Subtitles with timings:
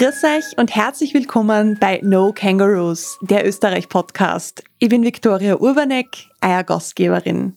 [0.00, 4.64] Grüß euch und herzlich willkommen bei No Kangaroos, der Österreich-Podcast.
[4.78, 6.06] Ich bin Viktoria Urbanek,
[6.40, 7.56] euer Gastgeberin.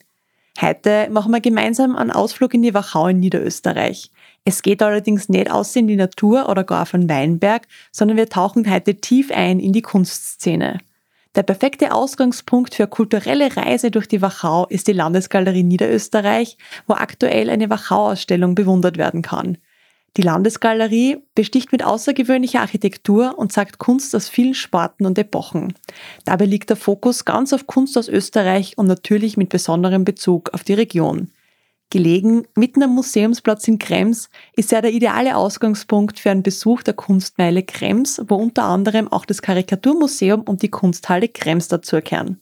[0.59, 4.11] Heute machen wir gemeinsam einen Ausflug in die Wachau in Niederösterreich.
[4.43, 8.69] Es geht allerdings nicht aus in die Natur oder gar den Weinberg, sondern wir tauchen
[8.69, 10.79] heute tief ein in die Kunstszene.
[11.35, 16.57] Der perfekte Ausgangspunkt für kulturelle Reise durch die Wachau ist die Landesgalerie Niederösterreich,
[16.87, 19.59] wo aktuell eine Wachau-Ausstellung bewundert werden kann.
[20.15, 25.73] Die Landesgalerie besticht mit außergewöhnlicher Architektur und zeigt Kunst aus vielen Sparten und Epochen.
[26.23, 30.63] Dabei liegt der Fokus ganz auf Kunst aus Österreich und natürlich mit besonderem Bezug auf
[30.63, 31.31] die Region.
[31.89, 36.93] Gelegen mitten am Museumsplatz in Krems ist er der ideale Ausgangspunkt für einen Besuch der
[36.93, 42.39] Kunstmeile Krems, wo unter anderem auch das Karikaturmuseum und die Kunsthalle Krems dazugehören.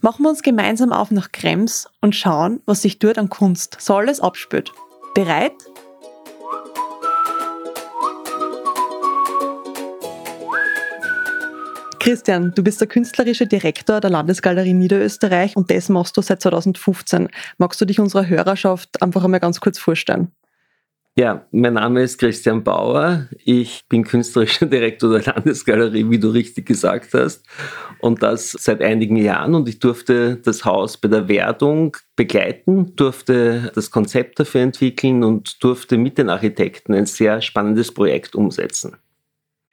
[0.00, 3.96] Machen wir uns gemeinsam auf nach Krems und schauen, was sich dort an Kunst so
[3.96, 4.72] alles abspürt.
[5.14, 5.52] Bereit?
[12.08, 17.28] Christian, du bist der künstlerische Direktor der Landesgalerie Niederösterreich und das machst du seit 2015.
[17.58, 20.32] Magst du dich unserer Hörerschaft einfach einmal ganz kurz vorstellen?
[21.16, 23.28] Ja, mein Name ist Christian Bauer.
[23.44, 27.44] Ich bin künstlerischer Direktor der Landesgalerie, wie du richtig gesagt hast.
[28.00, 29.54] Und das seit einigen Jahren.
[29.54, 35.62] Und ich durfte das Haus bei der Wertung begleiten, durfte das Konzept dafür entwickeln und
[35.62, 38.96] durfte mit den Architekten ein sehr spannendes Projekt umsetzen.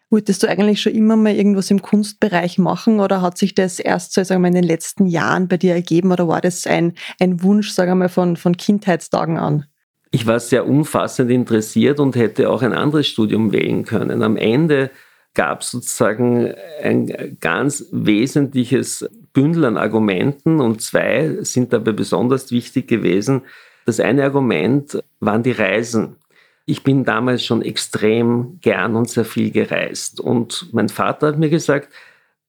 [0.10, 4.14] Wolltest du eigentlich schon immer mal irgendwas im Kunstbereich machen oder hat sich das erst
[4.14, 7.42] so sagen wir, in den letzten Jahren bei dir ergeben oder war das ein, ein
[7.42, 9.66] Wunsch, sagen wir von, von Kindheitstagen an?
[10.12, 14.22] Ich war sehr umfassend interessiert und hätte auch ein anderes Studium wählen können.
[14.22, 14.92] Am Ende
[15.34, 22.88] gab es sozusagen ein ganz wesentliches Bündel an Argumenten und zwei sind dabei besonders wichtig
[22.88, 23.42] gewesen.
[23.86, 26.16] Das eine Argument waren die Reisen.
[26.66, 30.20] Ich bin damals schon extrem gern und sehr viel gereist.
[30.20, 31.90] Und mein Vater hat mir gesagt,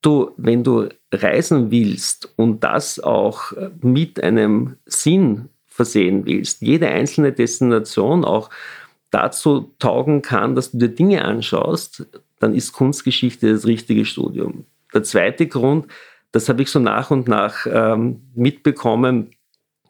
[0.01, 7.33] du, wenn du reisen willst und das auch mit einem Sinn versehen willst, jede einzelne
[7.33, 8.49] Destination auch
[9.11, 12.07] dazu taugen kann, dass du dir Dinge anschaust,
[12.39, 14.65] dann ist Kunstgeschichte das richtige Studium.
[14.95, 15.87] Der zweite Grund,
[16.33, 19.31] das habe ich so nach und nach ähm, mitbekommen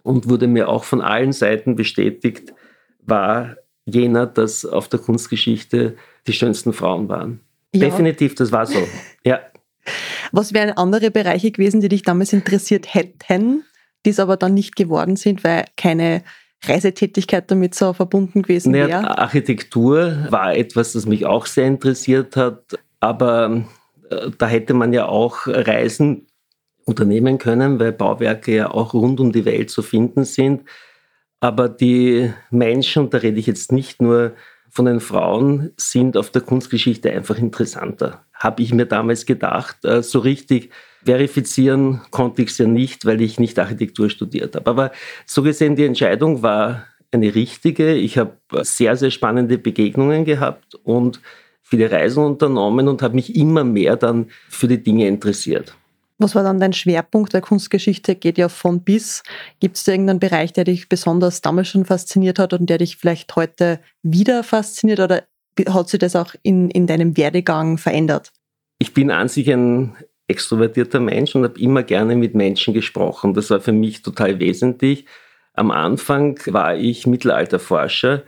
[0.03, 2.53] und wurde mir auch von allen Seiten bestätigt,
[3.01, 7.41] war jener, dass auf der Kunstgeschichte die schönsten Frauen waren.
[7.75, 7.89] Ja.
[7.89, 8.79] Definitiv, das war so.
[9.25, 9.41] Ja.
[10.33, 13.65] Was wären andere Bereiche gewesen, die dich damals interessiert hätten,
[14.05, 16.23] die es aber dann nicht geworden sind, weil keine
[16.65, 18.89] Reisetätigkeit damit so verbunden gewesen wäre?
[18.89, 23.65] Naja, Architektur war etwas, das mich auch sehr interessiert hat, aber
[24.11, 26.27] äh, da hätte man ja auch Reisen
[26.85, 30.63] unternehmen können, weil Bauwerke ja auch rund um die Welt zu finden sind.
[31.41, 34.33] Aber die Menschen, und da rede ich jetzt nicht nur
[34.71, 38.25] von den Frauen, sind auf der Kunstgeschichte einfach interessanter.
[38.35, 39.85] Habe ich mir damals gedacht.
[39.85, 40.71] Äh, so richtig
[41.05, 44.69] verifizieren konnte ich es ja nicht, weil ich nicht Architektur studiert habe.
[44.69, 44.93] Aber
[45.25, 47.95] so gesehen, die Entscheidung war eine richtige.
[47.95, 51.21] Ich habe sehr, sehr spannende Begegnungen gehabt und
[51.63, 55.75] viele Reisen unternommen und habe mich immer mehr dann für die Dinge interessiert.
[56.19, 57.35] Was war dann dein Schwerpunkt?
[57.35, 59.23] Weil Kunstgeschichte geht ja von bis.
[59.61, 63.37] Gibt es irgendeinen Bereich, der dich besonders damals schon fasziniert hat und der dich vielleicht
[63.37, 65.25] heute wieder fasziniert oder
[65.69, 68.33] hat sich das auch in, in deinem Werdegang verändert?
[68.79, 69.95] Ich bin an sich ein
[70.29, 73.35] extrovertierter Mensch und habe immer gerne mit Menschen gesprochen.
[73.35, 75.07] Das war für mich total wesentlich.
[75.53, 78.23] Am Anfang war ich Mittelalterforscher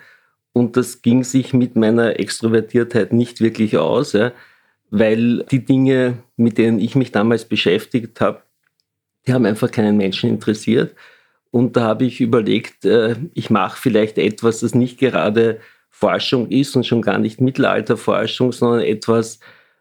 [0.53, 4.13] und das ging sich mit meiner Extrovertiertheit nicht wirklich aus.
[4.13, 4.33] Ja
[4.91, 8.43] weil die Dinge, mit denen ich mich damals beschäftigt habe,
[9.27, 10.95] die haben einfach keinen Menschen interessiert.
[11.51, 15.61] Und da habe ich überlegt, äh, ich mache vielleicht etwas, das nicht gerade
[15.91, 19.41] Forschung ist und schon gar nicht Mittelalterforschung, sondern etwas,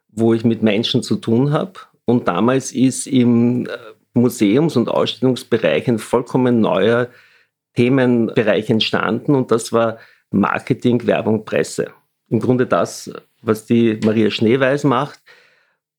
[0.10, 1.74] wo ich mit Menschen zu tun habe.
[2.06, 3.70] Und damals ist im äh,
[4.14, 7.10] Museums- und Ausstellungsbereich ein vollkommen neuer
[7.76, 10.00] Themenbereich entstanden und das war
[10.32, 11.92] Marketing, Werbung, Presse.
[12.28, 13.12] Im Grunde das,
[13.42, 15.20] was die Maria Schneeweiß macht.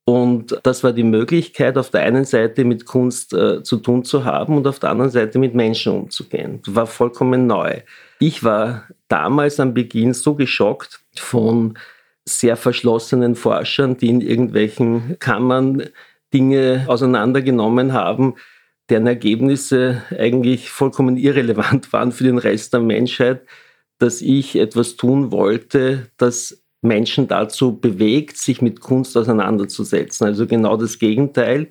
[0.05, 4.25] Und das war die Möglichkeit, auf der einen Seite mit Kunst äh, zu tun zu
[4.25, 6.61] haben und auf der anderen Seite mit Menschen umzugehen.
[6.65, 7.83] Das war vollkommen neu.
[8.19, 11.79] Ich war damals am Beginn so geschockt von
[12.25, 15.85] sehr verschlossenen Forschern, die in irgendwelchen Kammern
[16.33, 18.35] Dinge auseinandergenommen haben,
[18.89, 23.43] deren Ergebnisse eigentlich vollkommen irrelevant waren für den Rest der Menschheit,
[23.99, 30.27] dass ich etwas tun wollte, das Menschen dazu bewegt, sich mit Kunst auseinanderzusetzen.
[30.27, 31.69] Also genau das Gegenteil.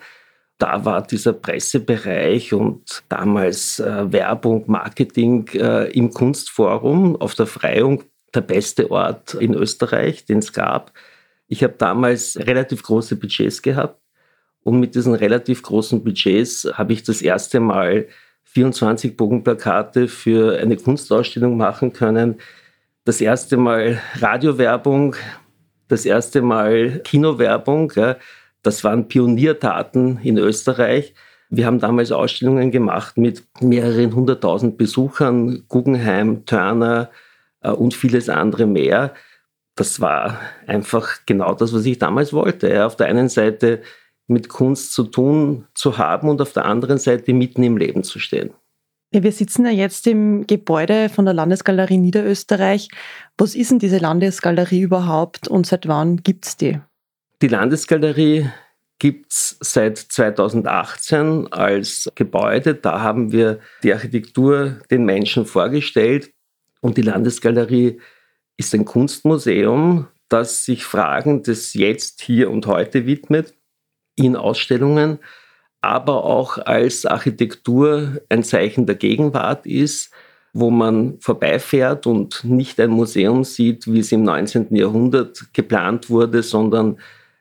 [0.57, 8.03] Da war dieser Pressebereich und damals äh, Werbung, Marketing äh, im Kunstforum auf der Freiung
[8.33, 10.93] der beste Ort in Österreich, den es gab.
[11.47, 14.01] Ich habe damals relativ große Budgets gehabt
[14.63, 18.07] und mit diesen relativ großen Budgets habe ich das erste Mal
[18.43, 22.39] 24 Bogenplakate für eine Kunstausstellung machen können.
[23.07, 25.15] Das erste Mal Radiowerbung,
[25.87, 27.93] das erste Mal Kinowerbung.
[27.95, 28.17] Ja.
[28.63, 31.13] Das waren Pioniertaten in Österreich.
[31.49, 37.09] Wir haben damals Ausstellungen gemacht mit mehreren hunderttausend Besuchern, Guggenheim, Turner
[37.61, 39.13] äh, und vieles andere mehr.
[39.75, 42.69] Das war einfach genau das, was ich damals wollte.
[42.73, 42.87] Ja.
[42.87, 43.83] Auf der einen Seite
[44.27, 48.19] mit Kunst zu tun zu haben und auf der anderen Seite mitten im Leben zu
[48.19, 48.49] stehen.
[49.13, 52.89] Ja, wir sitzen ja jetzt im Gebäude von der Landesgalerie Niederösterreich.
[53.37, 56.79] Was ist denn diese Landesgalerie überhaupt und seit wann gibt es die?
[57.41, 58.49] Die Landesgalerie
[58.99, 62.75] gibt es seit 2018 als Gebäude.
[62.75, 66.31] Da haben wir die Architektur den Menschen vorgestellt.
[66.81, 67.99] Und die Landesgalerie
[68.57, 73.53] ist ein Kunstmuseum, das sich Fragen des Jetzt, Hier und Heute widmet
[74.15, 75.19] in Ausstellungen,
[75.87, 80.11] aber auch als Architektur ein Zeichen der Gegenwart ist,
[80.51, 84.75] wo man vorbeifährt und nicht ein Museum sieht, wie es im 19.
[84.75, 86.97] Jahrhundert geplant wurde, sondern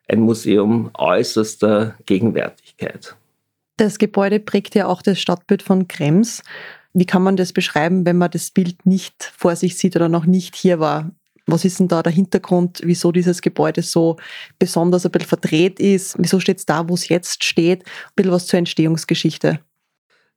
[0.08, 3.16] ein Museum äußerster Gegenwärtigkeit.
[3.78, 6.42] Das Gebäude prägt ja auch das Stadtbild von Krems.
[6.94, 10.24] Wie kann man das beschreiben, wenn man das Bild nicht vor sich sieht oder noch
[10.24, 11.10] nicht hier war?
[11.46, 14.16] Was ist denn da der Hintergrund, wieso dieses Gebäude so
[14.58, 16.16] besonders ein bisschen verdreht ist?
[16.18, 17.84] Wieso steht es da, wo es jetzt steht?
[17.84, 19.60] Ein bisschen was zur Entstehungsgeschichte.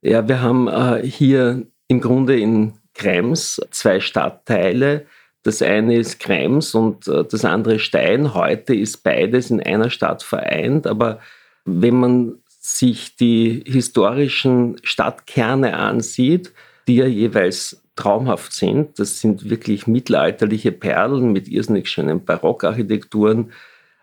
[0.02, 5.06] Ja, wir haben äh, hier im Grunde in Krems zwei Stadtteile.
[5.42, 8.34] Das eine ist Krems und äh, das andere Stein.
[8.34, 10.86] Heute ist beides in einer Stadt vereint.
[10.86, 11.18] Aber
[11.64, 16.52] wenn man sich die historischen Stadtkerne ansieht,
[16.86, 18.98] die ja jeweils traumhaft sind.
[18.98, 23.52] Das sind wirklich mittelalterliche Perlen mit irrsinnig schönen Barockarchitekturen.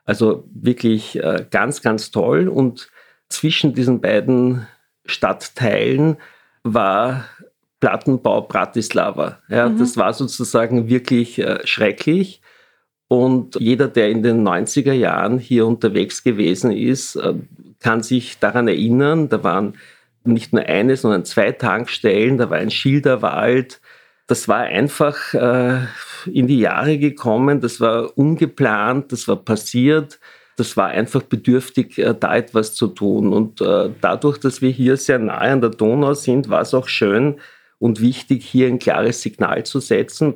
[0.06, 2.48] Also wirklich äh, ganz, ganz toll.
[2.48, 2.90] Und
[3.30, 4.68] zwischen diesen beiden
[5.06, 6.18] Stadtteilen
[6.64, 7.26] war
[7.80, 9.40] Plattenbau Bratislava.
[9.50, 9.80] Ja, mhm.
[9.80, 12.42] Das war sozusagen wirklich äh, schrecklich.
[13.08, 17.34] Und jeder, der in den 90er Jahren hier unterwegs gewesen ist, äh,
[17.80, 19.76] kann sich daran erinnern, da waren
[20.24, 23.80] nicht nur eine, sondern zwei Tankstellen, da war ein Schilderwald.
[24.28, 25.86] Das war einfach äh,
[26.26, 30.20] in die Jahre gekommen, das war ungeplant, das war passiert,
[30.58, 33.32] das war einfach bedürftig, äh, da etwas zu tun.
[33.32, 36.90] Und äh, dadurch, dass wir hier sehr nahe an der Donau sind, war es auch
[36.90, 37.40] schön
[37.80, 40.36] und wichtig, hier ein klares Signal zu setzen.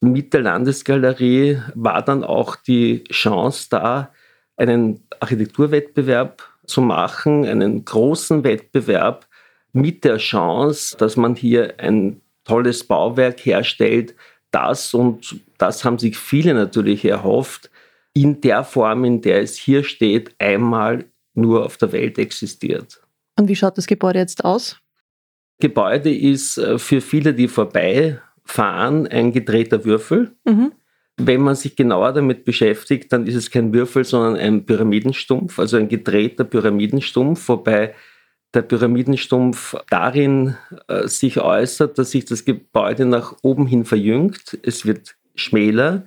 [0.00, 4.12] Mit der Landesgalerie war dann auch die Chance da,
[4.56, 9.26] einen Architekturwettbewerb zu machen, einen großen Wettbewerb
[9.72, 14.14] mit der Chance, dass man hier ein tolles Bauwerk herstellt,
[14.50, 17.70] das und das haben sich viele natürlich erhofft,
[18.14, 21.04] in der Form, in der es hier steht, einmal
[21.34, 23.02] nur auf der Welt existiert.
[23.38, 24.80] Und wie schaut das Gebäude jetzt aus?
[25.60, 30.34] Gebäude ist äh, für viele, die vorbeifahren, ein gedrehter Würfel.
[30.46, 30.72] Mhm.
[31.18, 35.76] Wenn man sich genauer damit beschäftigt, dann ist es kein Würfel, sondern ein Pyramidenstumpf, also
[35.78, 37.94] ein gedrehter Pyramidenstumpf, wobei
[38.54, 40.56] der Pyramidenstumpf darin
[40.88, 44.58] äh, sich äußert, dass sich das Gebäude nach oben hin verjüngt.
[44.62, 46.06] Es wird schmäler.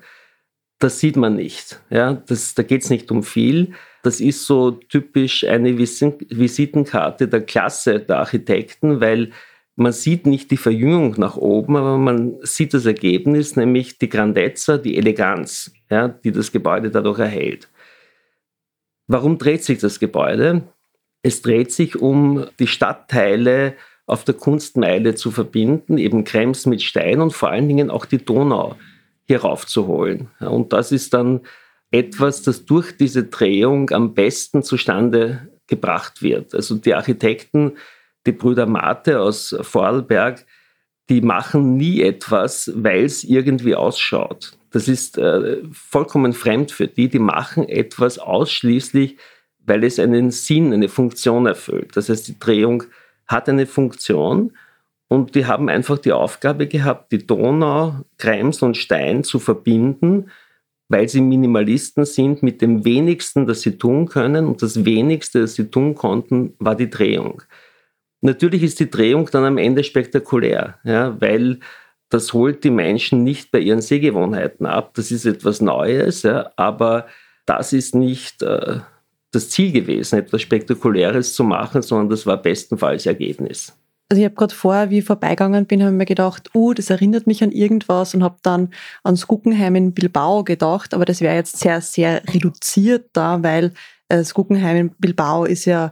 [0.79, 1.81] Das sieht man nicht.
[1.89, 2.13] Ja?
[2.13, 3.73] Das, da geht es nicht um viel.
[4.01, 9.31] Das ist so typisch eine Visitenkarte der Klasse der Architekten, weil
[9.75, 14.77] man sieht nicht die Verjüngung nach oben, aber man sieht das Ergebnis, nämlich die Grandezza,
[14.77, 17.69] die Eleganz, ja, die das Gebäude dadurch erhält.
[19.07, 20.63] Warum dreht sich das Gebäude?
[21.21, 27.21] Es dreht sich um die Stadtteile auf der Kunstmeile zu verbinden, eben Krems mit Stein
[27.21, 28.75] und vor allen Dingen auch die Donau
[29.27, 30.29] hier raufzuholen.
[30.39, 31.41] Und das ist dann
[31.91, 36.55] etwas, das durch diese Drehung am besten zustande gebracht wird.
[36.55, 37.73] Also die Architekten
[38.25, 40.45] die Brüder Mate aus Vorarlberg,
[41.09, 44.57] die machen nie etwas, weil es irgendwie ausschaut.
[44.71, 47.09] Das ist äh, vollkommen fremd für die.
[47.09, 49.17] Die machen etwas ausschließlich,
[49.69, 51.95] weil es einen Sinn, eine Funktion erfüllt.
[51.95, 52.83] Das heißt, die Drehung
[53.27, 54.51] hat eine Funktion
[55.07, 60.31] und die haben einfach die Aufgabe gehabt, die Donau, Krems und Stein zu verbinden,
[60.87, 64.47] weil sie Minimalisten sind mit dem wenigsten, das sie tun können.
[64.47, 67.43] Und das wenigste, das sie tun konnten, war die Drehung.
[68.21, 71.59] Natürlich ist die Drehung dann am Ende spektakulär, ja, weil
[72.09, 74.93] das holt die Menschen nicht bei ihren Sehgewohnheiten ab.
[74.95, 77.05] Das ist etwas Neues, ja, aber
[77.45, 78.79] das ist nicht äh,
[79.31, 83.73] das Ziel gewesen, etwas Spektakuläres zu machen, sondern das war bestenfalls Ergebnis.
[84.11, 86.89] Also ich habe gerade vorher, wie ich vorbeigegangen bin, habe ich mir gedacht, uh, das
[86.89, 88.69] erinnert mich an irgendwas und habe dann
[89.03, 93.65] ans Guggenheim in Bilbao gedacht, aber das wäre jetzt sehr, sehr reduziert da, weil
[94.07, 95.91] äh, das Guggenheim in Bilbao ist ja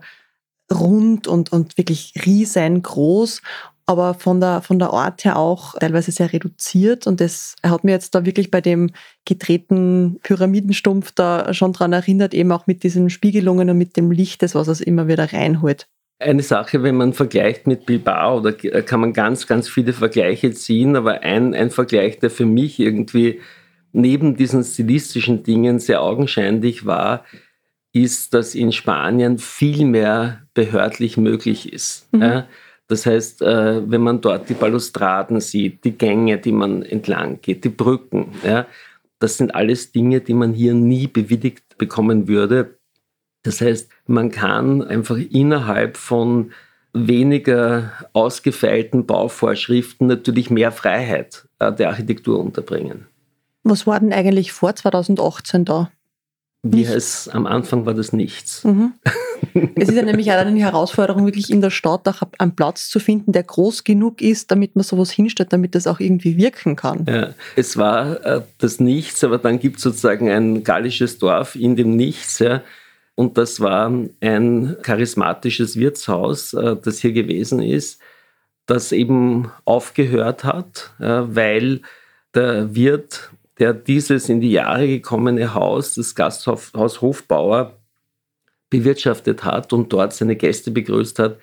[0.73, 3.41] rund und, und wirklich riesengroß
[3.87, 7.07] aber von der, von der Art her auch teilweise sehr reduziert.
[7.07, 8.91] Und das hat mir jetzt da wirklich bei dem
[9.25, 14.43] gedrehten Pyramidenstumpf da schon dran erinnert, eben auch mit diesen Spiegelungen und mit dem Licht,
[14.43, 15.87] das was es immer wieder reinholt.
[16.19, 20.95] Eine Sache, wenn man vergleicht mit Bilbao, da kann man ganz, ganz viele Vergleiche ziehen,
[20.95, 23.39] aber ein, ein Vergleich, der für mich irgendwie
[23.93, 27.23] neben diesen stilistischen Dingen sehr augenscheinlich war,
[27.93, 32.11] ist, dass in Spanien viel mehr behördlich möglich ist.
[32.11, 32.21] Mhm.
[32.21, 32.47] Ja?
[32.87, 37.63] Das heißt, äh, wenn man dort die Balustraden sieht, die Gänge, die man entlang geht,
[37.63, 38.65] die Brücken, ja,
[39.19, 42.77] das sind alles Dinge, die man hier nie bewilligt bekommen würde.
[43.43, 46.51] Das heißt, man kann einfach innerhalb von
[46.93, 53.05] weniger ausgefeilten Bauvorschriften natürlich mehr Freiheit äh, der Architektur unterbringen.
[53.63, 55.91] Was war denn eigentlich vor 2018 da?
[56.63, 58.63] Wie es am Anfang war das nichts.
[58.63, 58.93] Mhm.
[59.75, 62.99] Es ist ja nämlich auch eine Herausforderung, wirklich in der Stadt auch einen Platz zu
[62.99, 67.05] finden, der groß genug ist, damit man sowas hinstellt, damit das auch irgendwie wirken kann.
[67.07, 71.75] Ja, es war äh, das Nichts, aber dann gibt es sozusagen ein gallisches Dorf in
[71.75, 72.39] dem Nichts.
[72.39, 72.61] Ja,
[73.15, 77.99] und das war ein charismatisches Wirtshaus, äh, das hier gewesen ist,
[78.65, 81.81] das eben aufgehört hat, äh, weil
[82.33, 87.73] der Wirt der dieses in die Jahre gekommene Haus, das Gasthaus Hofbauer,
[88.69, 91.37] bewirtschaftet hat und dort seine Gäste begrüßt hat,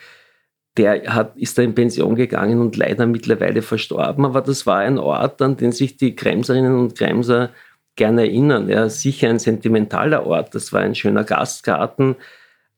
[0.77, 4.25] der hat, ist da in Pension gegangen und leider mittlerweile verstorben.
[4.25, 7.51] Aber das war ein Ort, an den sich die Kremserinnen und Kremser
[7.97, 8.69] gerne erinnern.
[8.69, 10.55] Ja, sicher ein sentimentaler Ort.
[10.55, 12.17] Das war ein schöner Gastgarten.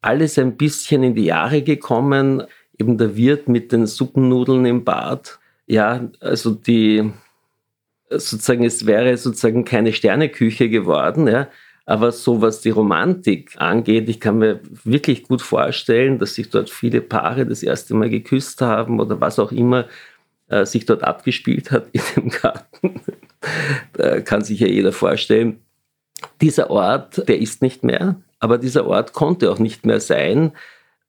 [0.03, 2.43] Alles ein bisschen in die Jahre gekommen.
[2.79, 5.39] Eben der Wirt mit den Suppennudeln im Bad.
[5.67, 7.11] Ja, also die,
[8.11, 11.49] sozusagen, es wäre sozusagen keine Sterneküche geworden, ja.
[11.89, 16.69] Aber so was die Romantik angeht, ich kann mir wirklich gut vorstellen, dass sich dort
[16.69, 19.87] viele Paare das erste Mal geküsst haben oder was auch immer
[20.49, 23.01] äh, sich dort abgespielt hat in dem Garten.
[23.93, 25.61] da kann sich ja jeder vorstellen.
[26.41, 30.53] Dieser Ort, der ist nicht mehr, aber dieser Ort konnte auch nicht mehr sein,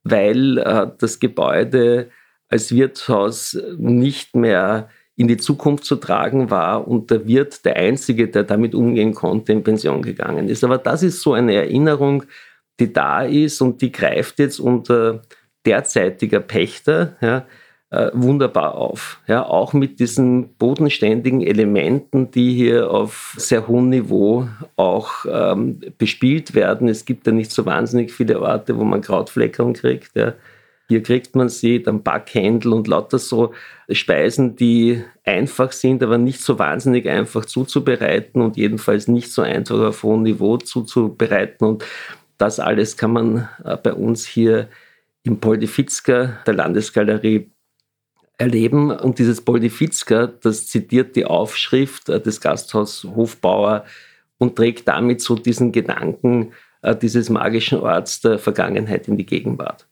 [0.04, 2.10] weil äh, das Gebäude
[2.48, 8.28] als Wirtshaus nicht mehr in die Zukunft zu tragen war und der Wirt der Einzige,
[8.28, 10.62] der damit umgehen konnte, in Pension gegangen ist.
[10.62, 12.22] Aber das ist so eine Erinnerung,
[12.78, 15.22] die da ist und die greift jetzt unter
[15.66, 17.46] derzeitiger Pächter ja,
[17.90, 19.20] äh, wunderbar auf.
[19.26, 24.46] Ja, auch mit diesen bodenständigen Elementen, die hier auf sehr hohem Niveau
[24.76, 26.86] auch ähm, bespielt werden.
[26.86, 30.14] Es gibt ja nicht so wahnsinnig viele Orte, wo man Krautfleckerung kriegt.
[30.14, 30.34] Ja.
[30.88, 33.52] Hier kriegt man sie, dann Backhändel und lauter so
[33.90, 39.78] Speisen, die einfach sind, aber nicht so wahnsinnig einfach zuzubereiten und jedenfalls nicht so einfach
[39.80, 41.66] auf hohem Niveau zuzubereiten.
[41.66, 41.84] Und
[42.38, 44.68] das alles kann man äh, bei uns hier
[45.24, 47.50] im Poldifitzka, der Landesgalerie,
[48.38, 48.90] erleben.
[48.90, 53.84] Und dieses Poldifitzka, das zitiert die Aufschrift äh, des Gasthaus Hofbauer
[54.38, 56.52] und trägt damit so diesen Gedanken
[56.82, 59.86] äh, dieses magischen Orts der Vergangenheit in die Gegenwart.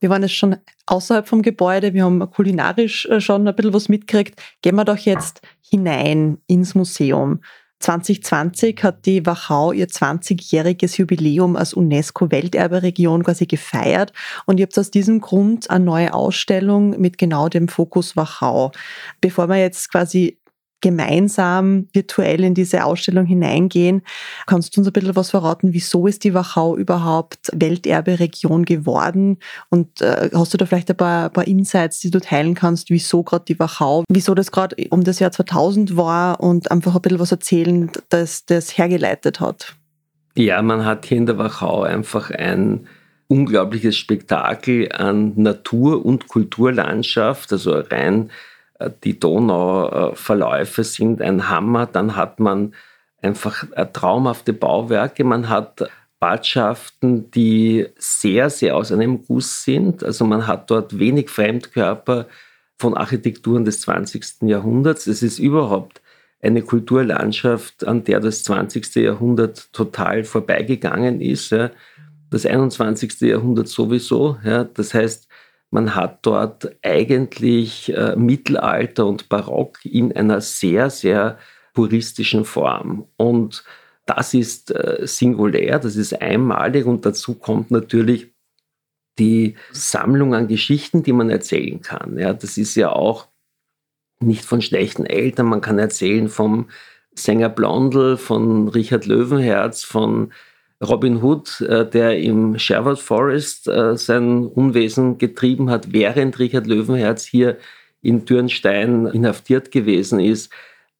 [0.00, 3.88] Wir waren jetzt schon außerhalb vom Gebäude, wir haben kulinarisch äh, schon ein bisschen was
[3.88, 4.40] mitgekriegt.
[4.62, 7.40] Gehen wir doch jetzt hinein ins Museum.
[7.80, 14.12] 2020 hat die Wachau ihr 20-jähriges Jubiläum als UNESCO-Welterberegion quasi gefeiert
[14.46, 18.72] und ihr habt aus diesem Grund eine neue Ausstellung mit genau dem Fokus Wachau.
[19.20, 20.37] Bevor wir jetzt quasi
[20.80, 24.02] gemeinsam virtuell in diese Ausstellung hineingehen.
[24.46, 29.38] Kannst du uns ein bisschen was verraten, wieso ist die Wachau überhaupt Welterbe-Region geworden?
[29.70, 32.90] Und äh, hast du da vielleicht ein paar, ein paar Insights, die du teilen kannst,
[32.90, 37.02] wieso gerade die Wachau, wieso das gerade um das Jahr 2000 war und einfach ein
[37.02, 39.74] bisschen was erzählen, dass das hergeleitet hat?
[40.34, 42.86] Ja, man hat hier in der Wachau einfach ein
[43.26, 48.30] unglaubliches Spektakel an Natur- und Kulturlandschaft, also rein
[49.04, 51.86] die Donauverläufe sind ein Hammer.
[51.86, 52.74] Dann hat man
[53.20, 55.24] einfach äh, traumhafte Bauwerke.
[55.24, 55.88] Man hat
[56.20, 60.02] Badschaften, die sehr, sehr aus einem Guss sind.
[60.02, 62.26] Also man hat dort wenig Fremdkörper
[62.76, 64.42] von Architekturen des 20.
[64.42, 65.06] Jahrhunderts.
[65.06, 66.00] Es ist überhaupt
[66.40, 68.94] eine Kulturlandschaft, an der das 20.
[68.96, 71.54] Jahrhundert total vorbeigegangen ist.
[72.30, 73.20] Das 21.
[73.22, 74.38] Jahrhundert sowieso.
[74.74, 75.27] Das heißt,
[75.70, 81.38] man hat dort eigentlich äh, Mittelalter und Barock in einer sehr, sehr
[81.74, 83.06] puristischen Form.
[83.16, 83.64] Und
[84.06, 88.32] das ist äh, singulär, das ist einmalig und dazu kommt natürlich
[89.18, 92.18] die Sammlung an Geschichten, die man erzählen kann.
[92.18, 93.28] Ja, das ist ja auch
[94.20, 95.46] nicht von schlechten Eltern.
[95.46, 96.70] Man kann erzählen vom
[97.14, 100.32] Sänger Blondel, von Richard Löwenherz, von
[100.86, 107.24] Robin Hood, äh, der im Sherwood Forest äh, sein Unwesen getrieben hat, während Richard Löwenherz
[107.24, 107.56] hier
[108.00, 110.52] in Dürnstein inhaftiert gewesen ist.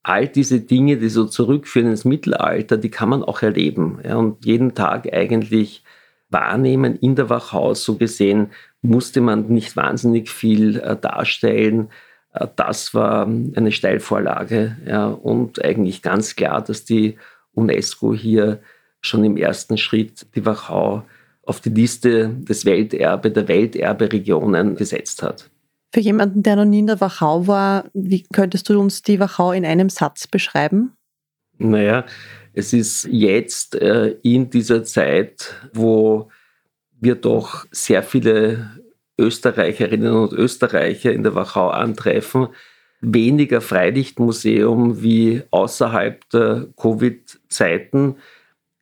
[0.02, 4.44] All diese Dinge, die so zurückführen ins Mittelalter, die kann man auch erleben ja, und
[4.44, 5.84] jeden Tag eigentlich
[6.30, 7.74] wahrnehmen in der Wachau.
[7.74, 8.50] So gesehen
[8.82, 11.88] musste man nicht wahnsinnig viel äh, darstellen.
[12.56, 17.16] Das war eine Steilvorlage ja, und eigentlich ganz klar, dass die
[17.54, 18.60] UNESCO hier
[19.00, 21.04] schon im ersten Schritt die Wachau
[21.44, 25.50] auf die Liste des Welterbe, der Welterberegionen gesetzt hat.
[25.94, 29.52] Für jemanden, der noch nie in der Wachau war, wie könntest du uns die Wachau
[29.52, 30.92] in einem Satz beschreiben?
[31.56, 32.04] Naja,
[32.52, 36.28] es ist jetzt äh, in dieser Zeit, wo
[37.00, 38.70] wir doch sehr viele
[39.18, 42.48] Österreicherinnen und Österreicher in der Wachau antreffen,
[43.00, 48.16] weniger Freilichtmuseum wie außerhalb der Covid-Zeiten.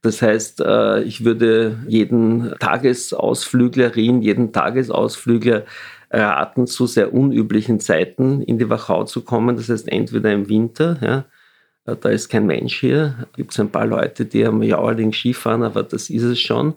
[0.03, 5.65] Das heißt, äh, ich würde jeden Tagesausflüglerin, jeden Tagesausflügler
[6.11, 9.57] raten, zu sehr unüblichen Zeiten in die Wachau zu kommen.
[9.57, 11.25] Das heißt, entweder im Winter, ja,
[11.93, 13.27] äh, da ist kein Mensch hier.
[13.35, 16.75] Gibt es ein paar Leute, die am Jauerling Skifahren, aber das ist es schon.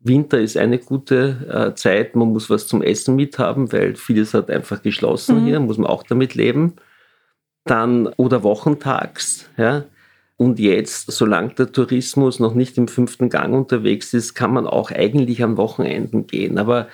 [0.00, 2.16] Winter ist eine gute äh, Zeit.
[2.16, 5.46] Man muss was zum Essen mithaben, weil vieles hat einfach geschlossen mhm.
[5.46, 6.74] hier, muss man auch damit leben.
[7.64, 9.84] Dann oder wochentags, ja.
[10.42, 14.90] Und jetzt, solange der Tourismus noch nicht im fünften Gang unterwegs ist, kann man auch
[14.90, 16.58] eigentlich an Wochenenden gehen.
[16.58, 16.88] Aber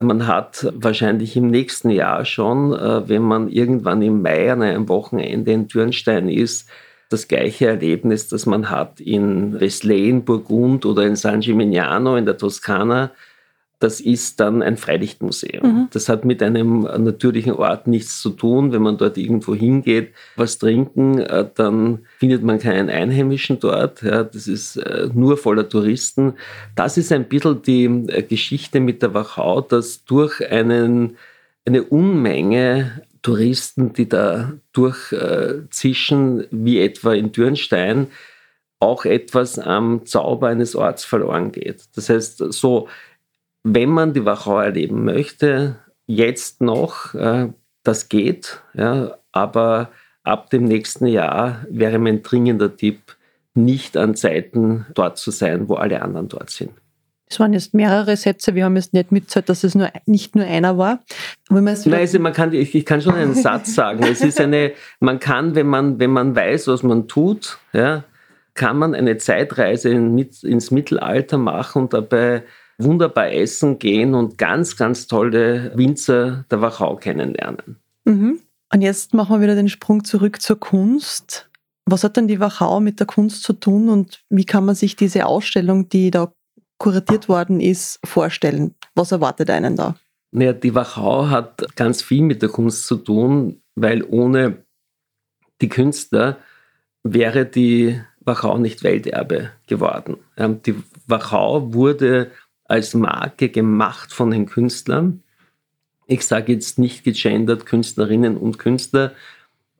[0.00, 4.88] man hat wahrscheinlich im nächsten Jahr schon, äh, wenn man irgendwann im Mai an einem
[4.88, 6.70] Wochenende in Dürnstein ist,
[7.10, 12.38] das gleiche Erlebnis, das man hat in Wesley Burgund oder in San Gimignano in der
[12.38, 13.10] Toskana,
[13.78, 15.66] das ist dann ein Freilichtmuseum.
[15.66, 15.88] Mhm.
[15.92, 18.72] Das hat mit einem natürlichen Ort nichts zu tun.
[18.72, 24.02] Wenn man dort irgendwo hingeht, was trinken, äh, dann findet man keinen Einheimischen dort.
[24.02, 26.34] Das ist äh, nur voller Touristen.
[26.74, 31.16] Das ist ein bisschen die äh, Geschichte mit der Wachau, dass durch einen,
[31.66, 38.06] eine Unmenge Touristen, die da durchzischen, wie etwa in Dürnstein,
[38.78, 41.84] auch etwas am Zauber eines Orts verloren geht.
[41.94, 42.88] Das heißt, so
[43.68, 45.76] wenn man die Wachau erleben möchte,
[46.06, 47.48] jetzt noch, äh,
[47.82, 49.90] das geht, ja, aber
[50.22, 53.16] ab dem nächsten Jahr wäre mein dringender Tipp,
[53.54, 56.70] nicht an Zeiten dort zu sein, wo alle anderen dort sind.
[57.28, 60.44] Es waren jetzt mehrere Sätze, wir haben jetzt nicht mitgezählt, dass es nur, nicht nur
[60.44, 61.00] einer war.
[61.90, 64.04] Nein, also man kann, ich, ich, kann schon einen Satz sagen.
[64.04, 68.04] Es ist eine, man kann, wenn man, wenn man weiß, was man tut, ja,
[68.54, 72.44] kann man eine Zeitreise in, ins Mittelalter machen und dabei
[72.78, 77.76] wunderbar essen gehen und ganz, ganz tolle Winzer der Wachau kennenlernen.
[78.04, 78.40] Mhm.
[78.72, 81.48] Und jetzt machen wir wieder den Sprung zurück zur Kunst.
[81.86, 84.96] Was hat denn die Wachau mit der Kunst zu tun und wie kann man sich
[84.96, 86.32] diese Ausstellung, die da
[86.78, 88.74] kuratiert worden ist, vorstellen?
[88.94, 89.94] Was erwartet einen da?
[90.32, 94.64] Naja, die Wachau hat ganz viel mit der Kunst zu tun, weil ohne
[95.62, 96.38] die Künstler
[97.04, 100.16] wäre die Wachau nicht Welterbe geworden.
[100.36, 100.74] Die
[101.06, 102.32] Wachau wurde
[102.68, 105.22] als Marke gemacht von den Künstlern.
[106.06, 109.12] Ich sage jetzt nicht gegendert Künstlerinnen und Künstler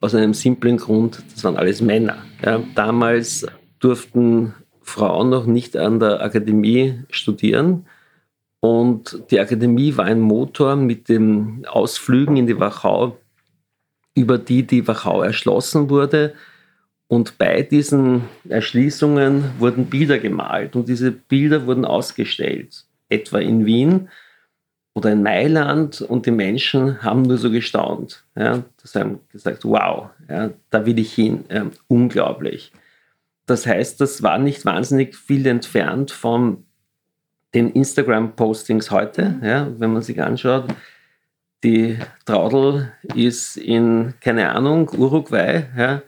[0.00, 2.18] aus einem simplen Grund, das waren alles Männer.
[2.44, 3.46] Ja, damals
[3.78, 7.86] durften Frauen noch nicht an der Akademie studieren.
[8.60, 13.18] Und die Akademie war ein Motor mit den Ausflügen in die Wachau,
[14.14, 16.34] über die die Wachau erschlossen wurde.
[17.08, 24.08] Und bei diesen Erschließungen wurden Bilder gemalt und diese Bilder wurden ausgestellt, etwa in Wien
[24.94, 28.24] oder in Mailand und die Menschen haben nur so gestaunt.
[28.34, 32.72] Ja, das haben gesagt, wow, ja, da will ich hin, ja, unglaublich.
[33.44, 36.64] Das heißt, das war nicht wahnsinnig viel entfernt von
[37.54, 40.64] den Instagram-Postings heute, ja, wenn man sich anschaut.
[41.62, 46.02] Die Traudel ist in, keine Ahnung, Uruguay, ja,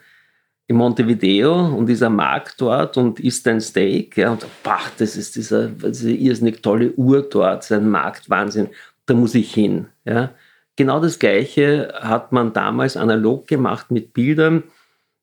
[0.68, 4.18] in Montevideo und am Markt dort und isst ein Steak.
[4.18, 8.68] Ja, und bach, das ist dieser, diese irrsinnig tolle Uhr dort, sein Markt, Wahnsinn,
[9.07, 9.87] da muss ich hin.
[10.04, 10.31] Ja.
[10.76, 14.62] Genau das Gleiche hat man damals analog gemacht mit Bildern,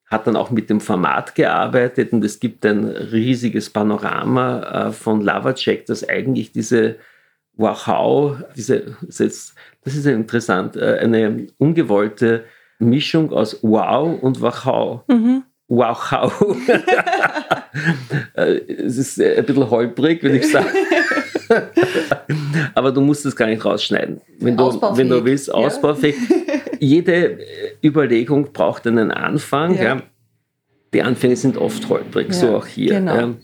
[0.07, 5.21] hat dann auch mit dem Format gearbeitet und es gibt ein riesiges Panorama äh, von
[5.21, 6.95] Lavacek, das eigentlich diese
[7.53, 12.45] Wachau, diese, das ist, das ist interessant, äh, eine ungewollte
[12.79, 15.03] Mischung aus Wow und Wachau.
[15.07, 15.43] Mhm.
[15.67, 16.31] Wachau.
[18.35, 20.67] Äh, es ist ein bisschen holprig, würde ich sagen.
[22.73, 24.21] Aber du musst es gar nicht rausschneiden.
[24.39, 26.15] Wenn du, wenn du willst, ausbaufähig.
[26.29, 26.55] Ja.
[26.79, 27.39] Jede
[27.83, 29.75] Überlegung braucht einen Anfang.
[29.75, 29.83] Ja.
[29.83, 30.01] ja.
[30.93, 32.95] Die Anfänge sind oft holprig, so auch hier.
[32.95, 33.35] Genau.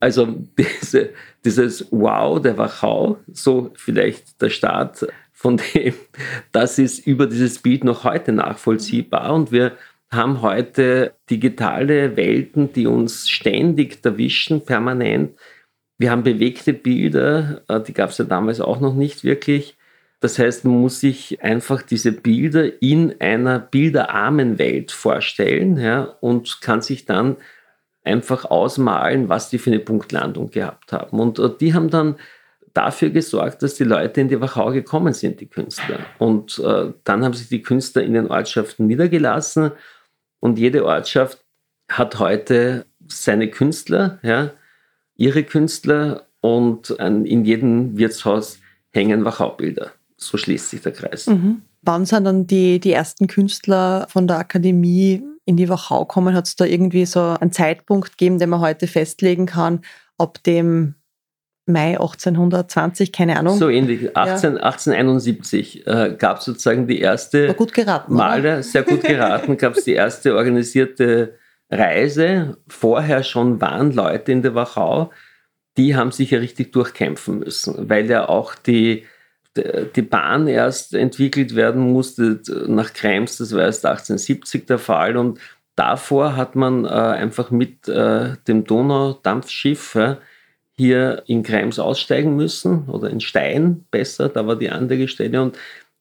[0.00, 0.26] Also
[0.58, 1.10] diese,
[1.44, 5.06] dieses Wow der Wachau, so vielleicht der Start
[5.40, 5.94] von dem,
[6.52, 9.72] das ist über dieses Bild noch heute nachvollziehbar und wir
[10.10, 15.34] haben heute digitale Welten, die uns ständig erwischen, permanent.
[15.96, 19.78] Wir haben bewegte Bilder, äh, die gab es ja damals auch noch nicht wirklich.
[20.20, 26.60] Das heißt, man muss sich einfach diese Bilder in einer bilderarmen Welt vorstellen ja, und
[26.60, 27.36] kann sich dann
[28.04, 31.18] einfach ausmalen, was die für eine Punktlandung gehabt haben.
[31.18, 32.16] Und äh, die haben dann
[32.72, 36.00] dafür gesorgt, dass die Leute in die Wachau gekommen sind, die Künstler.
[36.18, 39.72] Und äh, dann haben sich die Künstler in den Ortschaften niedergelassen
[40.40, 41.44] und jede Ortschaft
[41.90, 44.52] hat heute seine Künstler, ja,
[45.16, 48.58] ihre Künstler und in jedem Wirtshaus
[48.90, 49.92] hängen Wachaubilder.
[50.16, 51.26] So schließt sich der Kreis.
[51.26, 51.62] Mhm.
[51.82, 56.34] Wann sind dann die, die ersten Künstler von der Akademie in die Wachau kommen?
[56.34, 59.80] Hat es da irgendwie so einen Zeitpunkt gegeben, den man heute festlegen kann,
[60.18, 60.94] ab dem
[61.66, 63.56] Mai 1820, keine Ahnung.
[63.58, 64.16] So ähnlich.
[64.16, 64.62] 18, ja.
[64.62, 67.48] 1871 äh, gab es sozusagen die erste.
[67.48, 68.14] War gut geraten.
[68.14, 71.34] Maler, sehr gut geraten, gab es die erste organisierte
[71.70, 72.58] Reise.
[72.68, 75.10] Vorher schon waren Leute in der Wachau,
[75.76, 79.04] die haben sich ja richtig durchkämpfen müssen, weil ja auch die,
[79.56, 85.38] die Bahn erst entwickelt werden musste nach Krems, das war erst 1870 der Fall und
[85.76, 89.96] davor hat man äh, einfach mit äh, dem Donaudampfschiff
[90.80, 95.58] hier in Krems aussteigen müssen oder in Stein besser, da war die andere Stelle und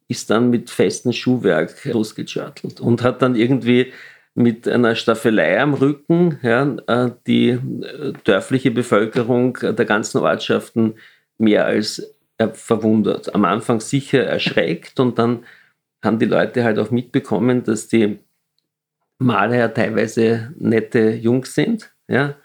[0.08, 3.92] ist dann mit festem Schuhwerk losgechörtelt und hat dann irgendwie
[4.36, 10.96] mit einer Staffelei am Rücken ja, äh, die äh, dörfliche Bevölkerung der ganzen Ortschaften
[11.38, 12.16] mehr als
[12.54, 13.36] verwundert.
[13.36, 15.44] Am Anfang sicher erschreckt und dann
[16.02, 18.20] haben die Leute halt auch mitbekommen, dass die
[19.18, 22.36] Maler ja teilweise nette Jungs sind, ja,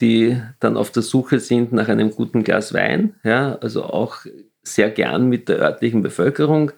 [0.00, 4.18] die dann auf der Suche sind nach einem guten Glas Wein, ja, also auch
[4.62, 6.72] sehr gern mit der örtlichen Bevölkerung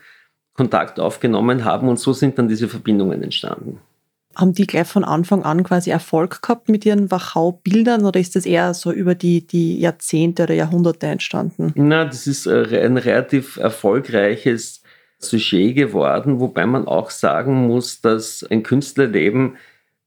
[0.54, 3.78] Kontakt aufgenommen haben und so sind dann diese Verbindungen entstanden.
[4.34, 8.44] Haben die gleich von Anfang an quasi Erfolg gehabt mit ihren Wachau-Bildern oder ist das
[8.44, 11.72] eher so über die, die Jahrzehnte oder Jahrhunderte entstanden?
[11.76, 14.82] Na, das ist äh, ein relativ erfolgreiches
[15.18, 19.56] Sujet geworden, wobei man auch sagen muss, dass ein Künstlerleben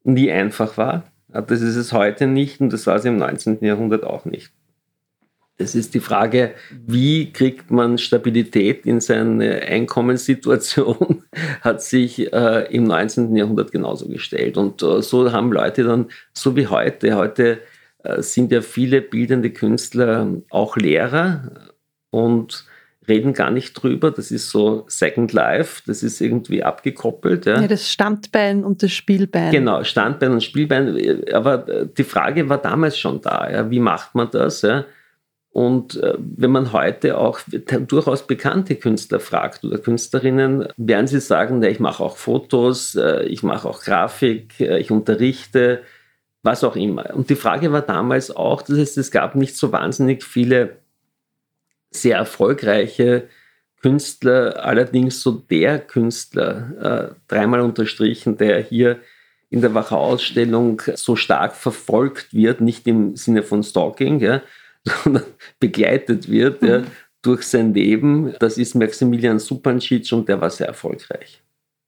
[0.04, 1.04] nie einfach war.
[1.34, 3.60] Das ist es heute nicht und das war es im 19.
[3.62, 4.52] Jahrhundert auch nicht.
[5.58, 11.24] Es ist die Frage, wie kriegt man Stabilität in seine Einkommenssituation,
[11.62, 13.36] hat sich äh, im 19.
[13.36, 14.58] Jahrhundert genauso gestellt.
[14.58, 17.60] Und äh, so haben Leute dann, so wie heute, heute
[18.04, 21.72] äh, sind ja viele bildende Künstler auch Lehrer
[22.10, 22.66] und
[23.08, 24.12] reden gar nicht drüber.
[24.12, 27.46] Das ist so Second Life, das ist irgendwie abgekoppelt.
[27.46, 29.52] Ja, ja das Standbein und das Spielbein.
[29.52, 31.24] Genau, Standbein und Spielbein.
[31.34, 33.50] Aber die Frage war damals schon da.
[33.50, 34.62] Ja, wie macht man das?
[34.62, 34.86] Ja?
[35.54, 37.42] Und äh, wenn man heute auch
[37.88, 43.24] durchaus bekannte Künstler fragt oder Künstlerinnen, werden sie sagen, na, ich mache auch Fotos, äh,
[43.24, 45.82] ich mache auch Grafik, äh, ich unterrichte,
[46.42, 47.14] was auch immer.
[47.14, 50.78] Und die Frage war damals auch, das heißt, es gab nicht so wahnsinnig viele
[51.92, 53.28] sehr erfolgreiche
[53.82, 59.00] Künstler, allerdings so der Künstler, äh, dreimal unterstrichen, der hier
[59.50, 64.42] in der Wachau-Ausstellung so stark verfolgt wird, nicht im Sinne von Stalking, ja,
[64.84, 65.24] sondern
[65.60, 66.68] begleitet wird mhm.
[66.68, 66.84] ja,
[67.22, 68.34] durch sein Leben.
[68.40, 71.44] Das ist Maximilian Supancic und der war sehr erfolgreich.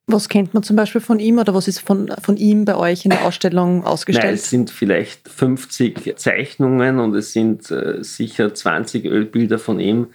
[0.06, 3.06] Was kennt man zum Beispiel von ihm oder was ist von, von ihm bei euch
[3.06, 4.26] in der Ausstellung ausgestellt?
[4.26, 10.08] Nein, es sind vielleicht 50 Zeichnungen und es sind äh, sicher 20 Ölbilder von ihm.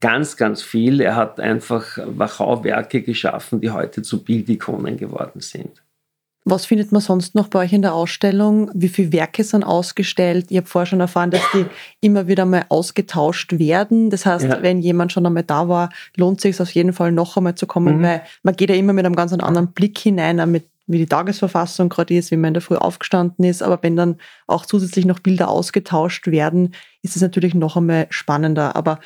[0.00, 1.00] Ganz, ganz viel.
[1.00, 5.82] Er hat einfach Wachau-Werke geschaffen, die heute zu Bildikonen geworden sind.
[6.44, 8.70] Was findet man sonst noch bei euch in der Ausstellung?
[8.74, 10.46] Wie viele Werke sind ausgestellt?
[10.48, 11.66] Ich habe vorher schon erfahren, dass die
[12.00, 14.08] immer wieder mal ausgetauscht werden.
[14.08, 14.62] Das heißt, ja.
[14.62, 17.66] wenn jemand schon einmal da war, lohnt sich es auf jeden Fall noch einmal zu
[17.66, 18.02] kommen, mhm.
[18.02, 21.88] weil man geht ja immer mit einem ganz anderen Blick hinein, mit wie die Tagesverfassung
[21.88, 23.62] gerade ist, wie man in der Früh aufgestanden ist.
[23.62, 24.16] Aber wenn dann
[24.48, 28.74] auch zusätzlich noch Bilder ausgetauscht werden, ist es natürlich noch einmal spannender.
[28.74, 28.98] Aber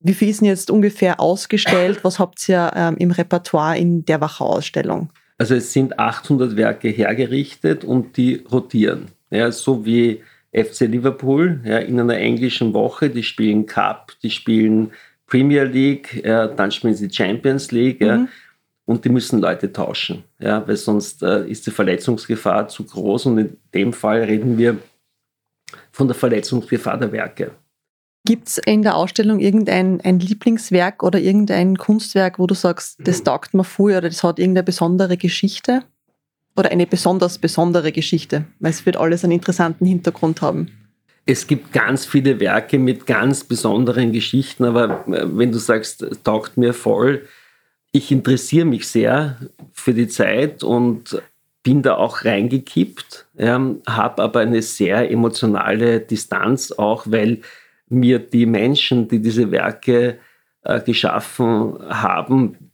[0.00, 2.00] wie viel ist denn jetzt ungefähr ausgestellt?
[2.02, 5.12] Was habt ihr ähm, im Repertoire in der Wachau-Ausstellung?
[5.40, 9.06] Also es sind 800 Werke hergerichtet und die rotieren.
[9.30, 10.22] Ja, so wie
[10.52, 14.90] FC Liverpool ja, in einer englischen Woche, die spielen Cup, die spielen
[15.26, 18.02] Premier League, ja, dann spielen sie Champions League.
[18.02, 18.28] Mhm.
[18.84, 23.38] und die müssen Leute tauschen, ja, weil sonst äh, ist die Verletzungsgefahr zu groß und
[23.38, 24.76] in dem Fall reden wir
[25.90, 27.52] von der Verletzungsgefahr der Werke.
[28.26, 33.22] Gibt es in der Ausstellung irgendein ein Lieblingswerk oder irgendein Kunstwerk, wo du sagst, das
[33.22, 35.82] taugt mir voll oder das hat irgendeine besondere Geschichte?
[36.56, 40.68] Oder eine besonders besondere Geschichte, weil es wird alles einen interessanten Hintergrund haben.
[41.24, 46.56] Es gibt ganz viele Werke mit ganz besonderen Geschichten, aber äh, wenn du sagst, taugt
[46.56, 47.26] mir voll,
[47.92, 49.36] ich interessiere mich sehr
[49.72, 51.22] für die Zeit und
[51.62, 57.38] bin da auch reingekippt, ja, habe aber eine sehr emotionale Distanz auch, weil
[57.90, 60.18] mir die Menschen, die diese Werke
[60.62, 62.70] äh, geschaffen haben,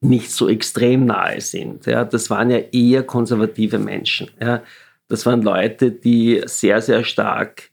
[0.00, 1.86] nicht so extrem nahe sind.
[1.86, 2.04] Ja.
[2.04, 4.30] Das waren ja eher konservative Menschen.
[4.40, 4.62] Ja.
[5.08, 7.70] Das waren Leute, die sehr, sehr stark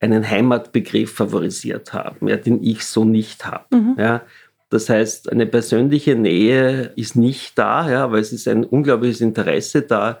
[0.00, 3.76] einen Heimatbegriff favorisiert haben, ja, den ich so nicht habe.
[3.76, 3.96] Mhm.
[3.98, 4.22] Ja.
[4.70, 9.82] Das heißt, eine persönliche Nähe ist nicht da, ja, aber es ist ein unglaubliches Interesse
[9.82, 10.20] da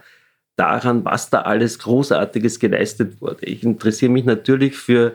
[0.56, 3.46] daran, was da alles Großartiges geleistet wurde.
[3.46, 5.12] Ich interessiere mich natürlich für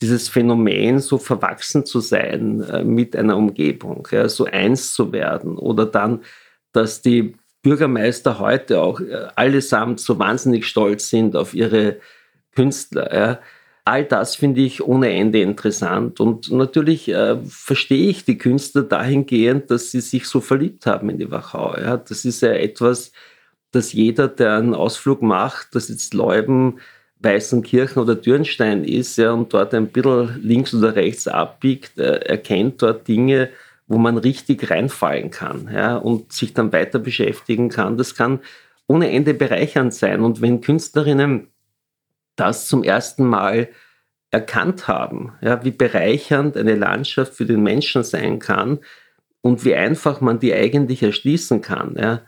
[0.00, 5.58] dieses Phänomen, so verwachsen zu sein äh, mit einer Umgebung, ja, so eins zu werden
[5.58, 6.22] oder dann,
[6.72, 11.98] dass die Bürgermeister heute auch äh, allesamt so wahnsinnig stolz sind auf ihre
[12.54, 13.14] Künstler.
[13.14, 13.40] Ja.
[13.84, 16.20] All das finde ich ohne Ende interessant.
[16.20, 21.18] Und natürlich äh, verstehe ich die Künstler dahingehend, dass sie sich so verliebt haben in
[21.18, 21.76] die Wachau.
[21.76, 21.96] Ja.
[21.96, 23.12] Das ist ja etwas,
[23.72, 26.78] das jeder, der einen Ausflug macht, das jetzt Leuben,
[27.20, 32.80] Weißenkirchen oder Dürnstein ist ja, und dort ein bisschen links oder rechts abbiegt, äh, erkennt
[32.82, 33.50] dort Dinge,
[33.86, 37.96] wo man richtig reinfallen kann ja, und sich dann weiter beschäftigen kann.
[37.96, 38.40] Das kann
[38.86, 40.20] ohne Ende bereichernd sein.
[40.22, 41.48] Und wenn Künstlerinnen
[42.36, 43.68] das zum ersten Mal
[44.30, 48.78] erkannt haben, ja, wie bereichernd eine Landschaft für den Menschen sein kann
[49.40, 52.22] und wie einfach man die eigentlich erschließen kann, ja,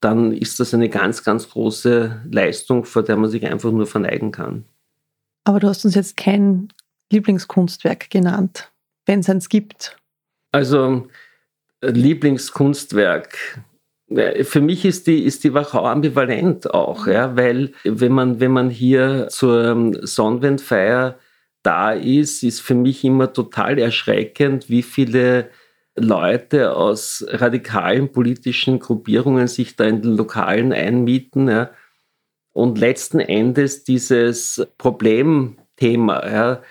[0.00, 4.30] dann ist das eine ganz, ganz große Leistung, vor der man sich einfach nur verneigen
[4.30, 4.64] kann.
[5.44, 6.68] Aber du hast uns jetzt kein
[7.10, 8.70] Lieblingskunstwerk genannt,
[9.06, 9.96] wenn es eins gibt.
[10.52, 11.08] Also
[11.80, 13.62] äh, Lieblingskunstwerk.
[14.42, 18.70] Für mich ist die, ist die Wachau ambivalent auch, ja, weil wenn man, wenn man
[18.70, 21.18] hier zur ähm, Sonnenwendfeier
[21.62, 25.50] da ist, ist für mich immer total erschreckend, wie viele
[25.98, 31.70] Leute aus radikalen politischen Gruppierungen sich da in den Lokalen einmieten ja,
[32.52, 36.62] und letzten Endes dieses Problemthema ja,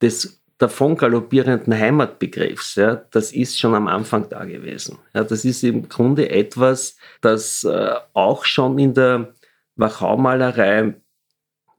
[0.00, 4.98] des davon galoppierenden Heimatbegriffs, ja, das ist schon am Anfang da gewesen.
[5.14, 9.34] Ja, das ist im Grunde etwas, das äh, auch schon in der
[9.76, 10.94] Wachau-Malerei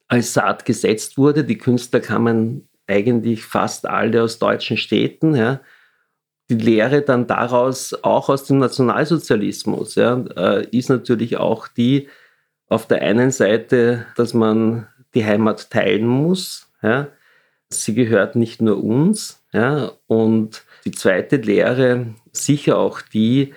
[0.08, 1.44] als Saat gesetzt wurde.
[1.44, 5.36] Die Künstler kamen eigentlich fast alle aus deutschen Städten.
[5.36, 5.60] Ja,
[6.50, 12.08] die Lehre dann daraus auch aus dem Nationalsozialismus ja, äh, ist natürlich auch die,
[12.70, 16.70] auf der einen Seite, dass man die Heimat teilen muss.
[16.82, 17.08] Ja.
[17.70, 19.44] Sie gehört nicht nur uns.
[19.52, 19.92] Ja.
[20.08, 23.54] Und die zweite Lehre, sicher auch die,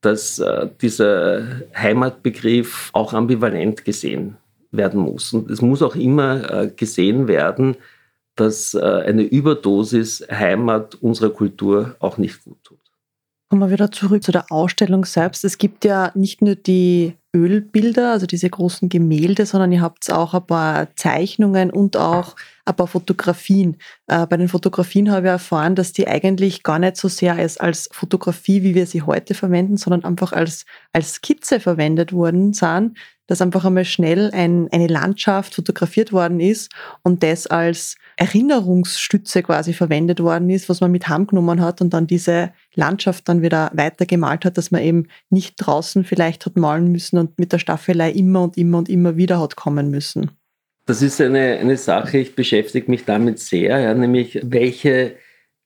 [0.00, 4.36] dass äh, dieser Heimatbegriff auch ambivalent gesehen
[4.70, 5.32] werden muss.
[5.32, 7.76] Und es muss auch immer äh, gesehen werden,
[8.36, 12.78] dass äh, eine Überdosis Heimat unserer Kultur auch nicht gut tut.
[13.48, 15.44] Kommen wir wieder zurück zu der Ausstellung selbst.
[15.44, 20.32] Es gibt ja nicht nur die Ölbilder, also diese großen Gemälde, sondern ihr habt auch
[20.32, 23.76] ein paar Zeichnungen und auch ein paar Fotografien.
[24.06, 27.58] Äh, bei den Fotografien habe ich erfahren, dass die eigentlich gar nicht so sehr als,
[27.58, 32.96] als Fotografie, wie wir sie heute verwenden, sondern einfach als, als Skizze verwendet worden sind,
[33.32, 36.70] dass einfach einmal schnell ein, eine Landschaft fotografiert worden ist
[37.02, 42.06] und das als Erinnerungsstütze quasi verwendet worden ist, was man mit heimgenommen hat und dann
[42.06, 46.92] diese Landschaft dann wieder weiter gemalt hat, dass man eben nicht draußen vielleicht hat malen
[46.92, 50.30] müssen und mit der Staffelei immer und immer und immer wieder hat kommen müssen.
[50.84, 55.14] Das ist eine, eine Sache, ich beschäftige mich damit sehr, ja, nämlich welche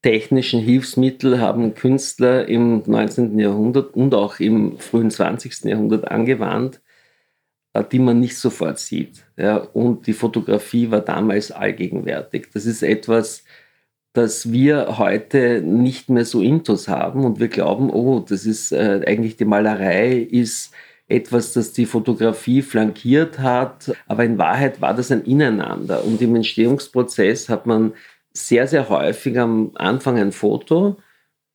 [0.03, 3.37] technischen Hilfsmittel haben Künstler im 19.
[3.41, 5.65] Jahrhundert und auch im frühen 20.
[5.65, 6.81] Jahrhundert angewandt,
[7.83, 9.25] die man nicht sofort sieht.
[9.37, 12.49] Ja, und die Fotografie war damals allgegenwärtig.
[12.53, 13.45] Das ist etwas,
[14.13, 19.03] das wir heute nicht mehr so intus haben und wir glauben, oh, das ist äh,
[19.07, 20.73] eigentlich die Malerei ist
[21.09, 26.35] etwas, das die Fotografie flankiert hat, aber in Wahrheit war das ein Ineinander und im
[26.35, 27.93] Entstehungsprozess hat man
[28.33, 30.97] sehr, sehr häufig am Anfang ein Foto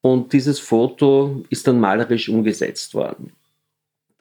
[0.02, 3.34] und dieses Foto ist dann malerisch umgesetzt worden.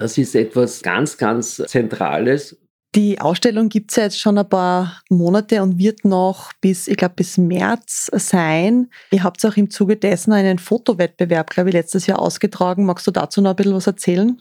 [0.01, 2.57] Das ist etwas ganz, ganz Zentrales.
[2.95, 6.97] Die Ausstellung gibt es ja jetzt schon ein paar Monate und wird noch bis, ich
[6.97, 8.91] glaube, bis März sein.
[9.13, 12.87] Ihr habt auch im Zuge dessen einen Fotowettbewerb, glaube ich, letztes Jahr ausgetragen.
[12.87, 14.41] Magst du dazu noch ein bisschen was erzählen?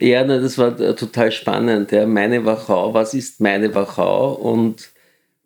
[0.00, 1.90] Ja, na, das war äh, total spannend.
[1.90, 2.06] Ja.
[2.06, 4.32] Meine Wachau, was ist meine Wachau?
[4.32, 4.92] Und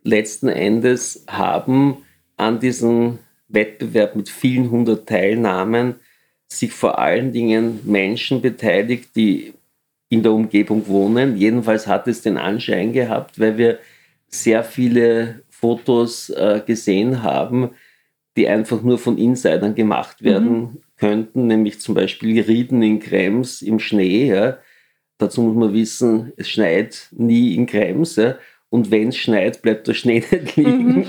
[0.03, 2.05] letzten Endes haben
[2.37, 5.97] an diesem Wettbewerb mit vielen hundert Teilnahmen
[6.49, 9.55] sich vor allen Dingen Menschen beteiligt, die
[10.09, 11.37] in der Umgebung wohnen.
[11.37, 13.79] Jedenfalls hat es den Anschein gehabt, weil wir
[14.29, 17.71] sehr viele Fotos äh, gesehen haben,
[18.37, 20.81] die einfach nur von Insidern gemacht werden mhm.
[20.97, 24.29] könnten, nämlich zum Beispiel Rieden in Krems im Schnee.
[24.29, 24.59] Ja.
[25.19, 28.17] Dazu muss man wissen, es schneit nie in Krems.
[28.17, 28.37] Ja.
[28.71, 31.01] Und wenn es schneit, bleibt der Schnee nicht liegen.
[31.01, 31.07] Mhm.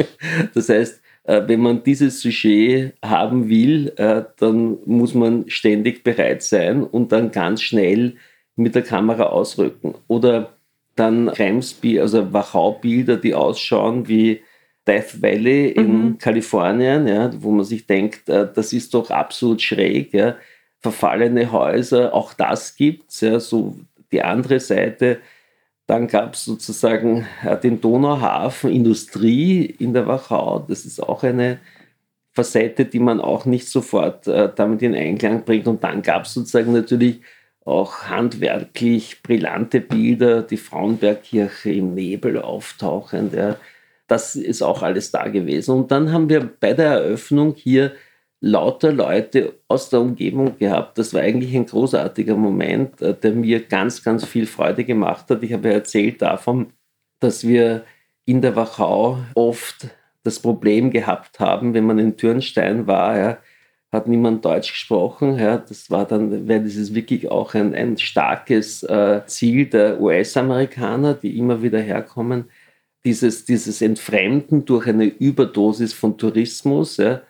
[0.54, 1.02] Das heißt,
[1.48, 7.32] wenn man dieses Sujet haben will, äh, dann muss man ständig bereit sein und dann
[7.32, 8.16] ganz schnell
[8.56, 9.94] mit der Kamera ausrücken.
[10.08, 10.54] Oder
[10.96, 14.42] dann Kremsbi, also Wachau-Bilder, die ausschauen wie
[14.88, 16.18] Death Valley in mhm.
[16.18, 20.14] Kalifornien, ja, wo man sich denkt, äh, das ist doch absolut schräg.
[20.14, 20.36] Ja.
[20.80, 23.22] Verfallene Häuser, auch das gibt es.
[23.22, 23.78] Ja, so
[24.12, 25.20] die andere Seite.
[25.90, 30.60] Dann gab es sozusagen äh, den Donauhafen Industrie in der Wachau.
[30.60, 31.58] Das ist auch eine
[32.32, 35.66] Facette, die man auch nicht sofort äh, damit in Einklang bringt.
[35.68, 37.22] Und dann gab es sozusagen natürlich
[37.66, 43.34] auch handwerklich brillante Bilder, die Frauenbergkirche im Nebel auftauchend.
[43.34, 43.56] Ja.
[44.06, 45.72] Das ist auch alles da gewesen.
[45.72, 47.94] Und dann haben wir bei der Eröffnung hier
[48.42, 50.98] lauter Leute aus der Umgebung gehabt.
[50.98, 55.44] Das war eigentlich ein großartiger Moment, äh, der mir ganz, ganz viel Freude gemacht hat.
[55.44, 56.68] Ich habe erzählt davon,
[57.20, 57.84] dass wir
[58.26, 59.90] in der Wachau oft
[60.24, 63.38] das Problem gehabt haben, wenn man in Türnstein war, ja,
[63.92, 65.38] hat niemand Deutsch gesprochen.
[65.38, 70.00] Ja, das war dann, weil das ist wirklich auch ein, ein starkes äh, Ziel der
[70.00, 72.46] US-Amerikaner, die immer wieder herkommen.
[73.06, 77.22] Dieses, dieses Entfremden durch eine Überdosis von Tourismus ja,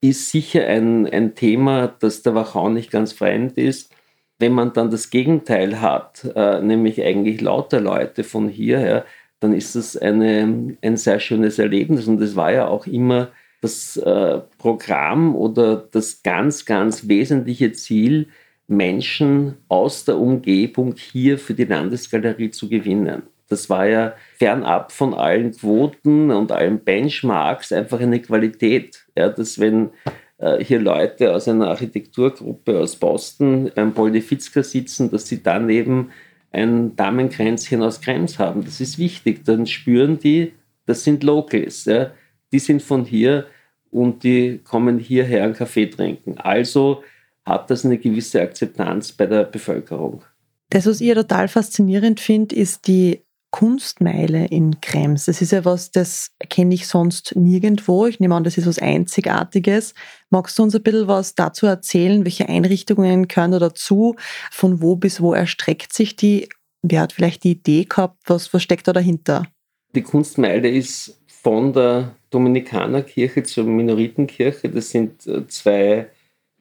[0.00, 3.92] ist sicher ein, ein Thema, das der Wachau nicht ganz fremd ist.
[4.38, 9.04] Wenn man dann das Gegenteil hat, äh, nämlich eigentlich lauter Leute von hier, ja,
[9.40, 12.06] dann ist das eine, ein sehr schönes Erlebnis.
[12.06, 13.28] Und das war ja auch immer
[13.62, 18.28] das äh, Programm oder das ganz, ganz wesentliche Ziel,
[18.68, 23.22] Menschen aus der Umgebung hier für die Landesgalerie zu gewinnen.
[23.48, 29.05] Das war ja fernab von allen Quoten und allen Benchmarks einfach eine Qualität.
[29.16, 29.90] Ja, dass wenn
[30.38, 36.10] äh, hier Leute aus einer Architekturgruppe aus Boston beim Polde Fitzker sitzen, dass sie daneben
[36.52, 38.64] ein Damenkränzchen aus Krems haben.
[38.64, 39.44] Das ist wichtig.
[39.44, 40.52] Dann spüren die,
[40.86, 41.84] das sind Locals.
[41.84, 42.12] Ja.
[42.52, 43.46] Die sind von hier
[43.90, 46.38] und die kommen hierher einen Kaffee trinken.
[46.38, 47.02] Also
[47.44, 50.22] hat das eine gewisse Akzeptanz bei der Bevölkerung.
[50.70, 55.26] Das, was ich total faszinierend finde, ist die Kunstmeile in Krems.
[55.26, 58.06] Das ist ja was, das kenne ich sonst nirgendwo.
[58.06, 59.94] Ich nehme an, das ist was Einzigartiges.
[60.30, 62.24] Magst du uns ein bisschen was dazu erzählen?
[62.24, 64.16] Welche Einrichtungen gehören da dazu?
[64.50, 66.48] Von wo bis wo erstreckt sich die?
[66.82, 68.18] Wer hat vielleicht die Idee gehabt?
[68.26, 69.46] Was, was steckt da dahinter?
[69.94, 74.68] Die Kunstmeile ist von der Dominikanerkirche zur Minoritenkirche.
[74.68, 76.10] Das sind äh, zwei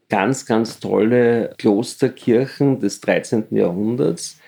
[0.09, 3.47] ganz, ganz tolle Klosterkirchen des 13.
[3.51, 4.39] Jahrhunderts.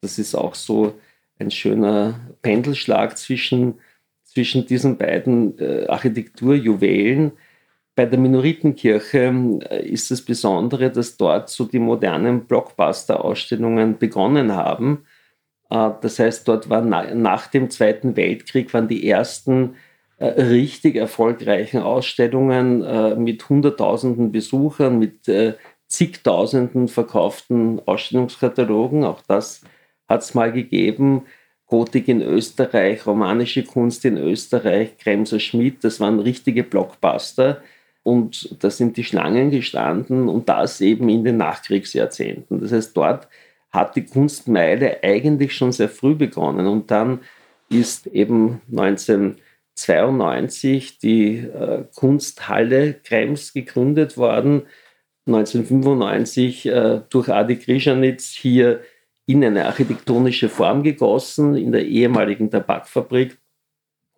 [0.00, 0.94] Das ist auch so
[1.40, 3.80] ein schöner Pendelschlag zwischen,
[4.24, 7.32] zwischen diesen beiden äh, Architekturjuwelen.
[7.96, 15.04] Bei der Minoritenkirche äh, ist das Besondere, dass dort so die modernen Blockbuster-Ausstellungen begonnen haben.
[15.70, 19.76] Äh, das heißt, dort waren na, nach dem Zweiten Weltkrieg waren die ersten
[20.18, 25.54] äh, richtig erfolgreichen Ausstellungen äh, mit Hunderttausenden Besuchern, mit äh,
[25.88, 29.04] zigtausenden verkauften Ausstellungskatalogen.
[29.04, 29.62] Auch das
[30.10, 31.22] hat es mal gegeben.
[31.66, 37.62] Gotik in Österreich, romanische Kunst in Österreich, Kremser Schmidt, das waren richtige Blockbuster.
[38.02, 42.60] Und da sind die Schlangen gestanden und das eben in den Nachkriegsjahrzehnten.
[42.60, 43.28] Das heißt, dort
[43.70, 46.66] hat die Kunstmeile eigentlich schon sehr früh begonnen.
[46.66, 47.20] Und dann
[47.68, 54.62] ist eben 1992 die äh, Kunsthalle Krems gegründet worden.
[55.26, 58.80] 1995 äh, durch Adi Krishanitz hier
[59.30, 63.38] in eine architektonische Form gegossen, in der ehemaligen Tabakfabrik,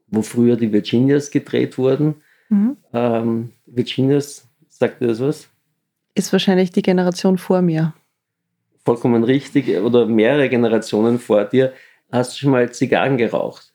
[0.06, 2.14] wo früher die Virginias gedreht wurden.
[2.48, 2.76] Mhm.
[2.92, 5.48] Ähm, Virginias, sagt ihr das was?
[6.14, 7.94] Ist wahrscheinlich die Generation vor mir.
[8.84, 11.72] Vollkommen richtig, oder mehrere Generationen vor dir.
[12.10, 13.72] Hast du schon mal Zigarren geraucht?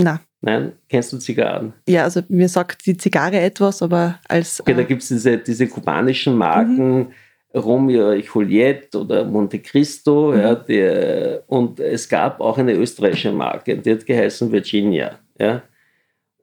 [0.00, 0.20] Na.
[0.40, 1.74] Nein, kennst du Zigarren?
[1.88, 4.60] Ja, also mir sagt die Zigarre etwas, aber als.
[4.60, 6.98] Okay, äh, da gibt es diese, diese kubanischen Marken.
[6.98, 7.12] Mhm
[7.54, 10.32] Romeo und Juliet oder Monte Cristo.
[10.32, 10.38] Mhm.
[10.38, 15.18] Ja, die, und es gab auch eine österreichische Marke, die hat geheißen Virginia.
[15.38, 15.62] Ja.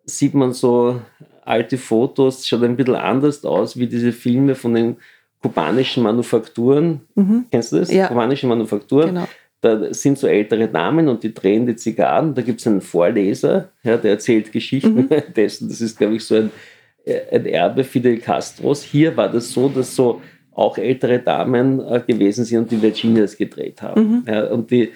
[0.05, 0.99] Sieht man so
[1.43, 4.97] alte Fotos, schaut ein bisschen anders aus wie diese Filme von den
[5.41, 7.01] kubanischen Manufakturen.
[7.13, 7.45] Mhm.
[7.51, 7.91] Kennst du das?
[7.91, 8.07] Ja.
[8.07, 9.09] Kubanische Manufakturen.
[9.09, 9.27] Genau.
[9.61, 12.35] Da sind so ältere Damen und die drehen die Zigarren.
[12.35, 15.09] Da gibt es einen Vorleser, ja, der erzählt Geschichten mhm.
[15.35, 15.69] dessen.
[15.69, 16.51] Das ist, glaube ich, so ein
[17.31, 18.83] ein Erbe Fidel Castros.
[18.83, 20.21] Hier war das so, dass so
[20.55, 24.01] auch ältere Damen äh, gewesen sind und die Virginias gedreht haben.
[24.01, 24.23] Mhm.
[24.25, 24.91] Ja, und die,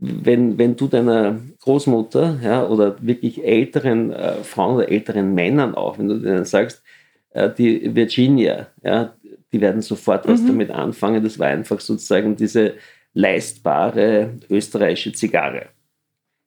[0.00, 5.98] wenn, wenn du deiner Großmutter ja, oder wirklich älteren äh, Frauen oder älteren Männern auch,
[5.98, 6.82] wenn du denen sagst,
[7.30, 9.14] äh, die Virginia, ja,
[9.52, 10.48] die werden sofort was mhm.
[10.48, 11.24] damit anfangen.
[11.24, 12.74] Das war einfach sozusagen diese
[13.14, 15.66] leistbare österreichische Zigarre.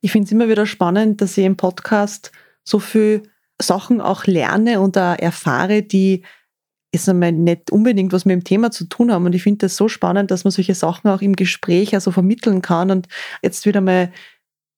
[0.00, 2.30] Ich finde es immer wieder spannend, dass ich im Podcast
[2.64, 3.24] so viel
[3.60, 6.22] Sachen auch lerne und da erfahre, die
[6.92, 9.24] ist einmal nicht unbedingt was mit dem Thema zu tun haben.
[9.24, 12.62] Und ich finde das so spannend, dass man solche Sachen auch im Gespräch also vermitteln
[12.62, 13.08] kann und
[13.42, 14.12] jetzt wieder mal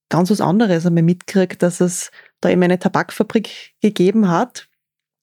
[0.08, 4.68] ganz was anderes einmal mitkriegt, dass es da eben eine Tabakfabrik gegeben hat.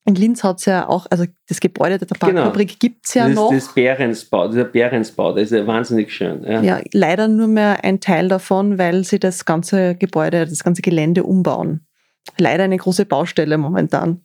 [0.03, 2.77] In Linz hat es ja auch, also das Gebäude der Tabakfabrik genau.
[2.79, 3.51] gibt es ja das, noch.
[3.51, 6.43] Das Behrensbau, dieser Behrensbau, der ist ja wahnsinnig schön.
[6.43, 6.61] Ja.
[6.61, 11.23] ja, leider nur mehr ein Teil davon, weil sie das ganze Gebäude, das ganze Gelände
[11.23, 11.85] umbauen.
[12.37, 14.21] Leider eine große Baustelle momentan.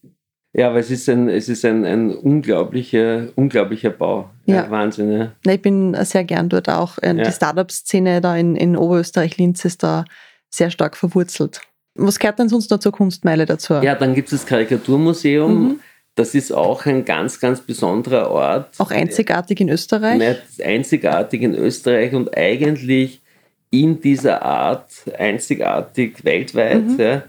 [0.57, 4.31] Ja, aber es ist ein, es ist ein, ein unglaublicher, unglaublicher Bau.
[4.47, 4.57] Ja.
[4.57, 5.13] ja Wahnsinn.
[5.13, 5.53] Ja.
[5.53, 6.97] Ich bin sehr gern dort auch.
[7.03, 7.31] Äh, die ja.
[7.31, 10.07] Startup-Szene da in, in Oberösterreich-Linz ist da
[10.49, 11.61] sehr stark verwurzelt.
[11.95, 13.75] Was gehört denn sonst noch zur Kunstmeile dazu?
[13.75, 15.63] Ja, dann gibt es das Karikaturmuseum.
[15.63, 15.81] Mhm.
[16.15, 18.71] Das ist auch ein ganz, ganz besonderer Ort.
[18.79, 20.17] Auch einzigartig in Österreich?
[20.17, 23.21] Nicht einzigartig in Österreich und eigentlich
[23.69, 26.87] in dieser Art einzigartig weltweit.
[26.87, 26.99] Mhm.
[26.99, 27.23] Ja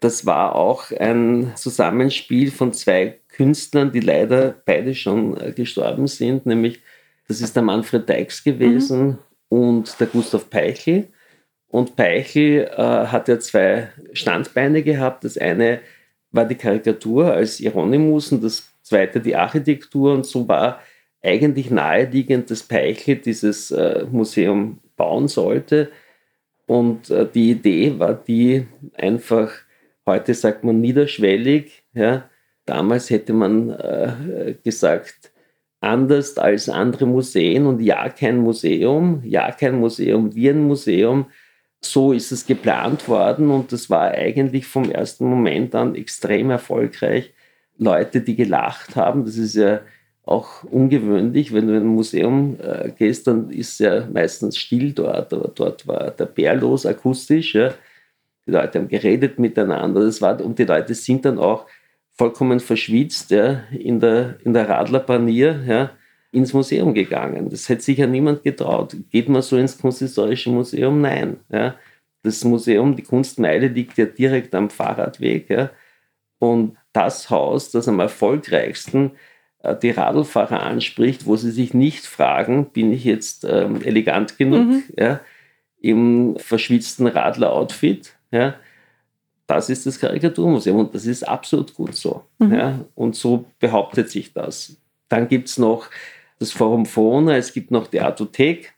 [0.00, 6.46] das war auch ein Zusammenspiel von zwei Künstlern, die leider beide schon äh, gestorben sind,
[6.46, 6.80] nämlich
[7.26, 9.18] das ist der Manfred Deix gewesen mhm.
[9.48, 11.08] und der Gustav Peichel.
[11.68, 15.24] Und Peichel äh, hat ja zwei Standbeine gehabt.
[15.24, 15.80] Das eine
[16.30, 20.12] war die Karikatur als Hieronymus und das zweite die Architektur.
[20.12, 20.80] Und so war
[21.22, 25.90] eigentlich naheliegend, dass Peichel dieses äh, Museum bauen sollte.
[26.66, 29.50] Und äh, die Idee war die, einfach
[30.06, 31.84] Heute sagt man niederschwellig.
[31.94, 32.28] Ja.
[32.66, 35.32] Damals hätte man äh, gesagt,
[35.80, 41.26] anders als andere Museen und ja kein Museum, ja kein Museum wie ein Museum.
[41.80, 47.34] So ist es geplant worden und das war eigentlich vom ersten Moment an extrem erfolgreich.
[47.76, 49.80] Leute, die gelacht haben, das ist ja
[50.24, 55.34] auch ungewöhnlich, wenn du in ein Museum äh, gehst, dann ist ja meistens still dort,
[55.34, 57.54] aber dort war der Bär los akustisch.
[57.54, 57.74] Ja.
[58.46, 60.00] Die Leute haben geredet miteinander.
[60.00, 61.66] Das war, und die Leute sind dann auch
[62.12, 65.90] vollkommen verschwitzt ja, in der, in der Radlerpanier ja,
[66.30, 67.48] ins Museum gegangen.
[67.50, 68.96] Das hätte sich ja niemand getraut.
[69.10, 71.00] Geht man so ins Kunsthistorische Museum?
[71.00, 71.38] Nein.
[71.50, 71.74] Ja.
[72.22, 75.50] Das Museum, die Kunstmeile, liegt ja direkt am Fahrradweg.
[75.50, 75.70] Ja.
[76.38, 79.12] Und das Haus, das am erfolgreichsten
[79.64, 84.66] äh, die Radlfahrer anspricht, wo sie sich nicht fragen, bin ich jetzt ähm, elegant genug
[84.66, 84.82] mhm.
[84.96, 85.20] ja,
[85.80, 88.54] im verschwitzten Radler-Outfit, ja,
[89.46, 92.24] das ist das Karikaturmuseum und das ist absolut gut so.
[92.38, 92.54] Mhm.
[92.54, 94.76] Ja, und so behauptet sich das.
[95.08, 95.88] Dann gibt es noch
[96.38, 98.74] das Forum Fauna, es gibt noch die Artothek.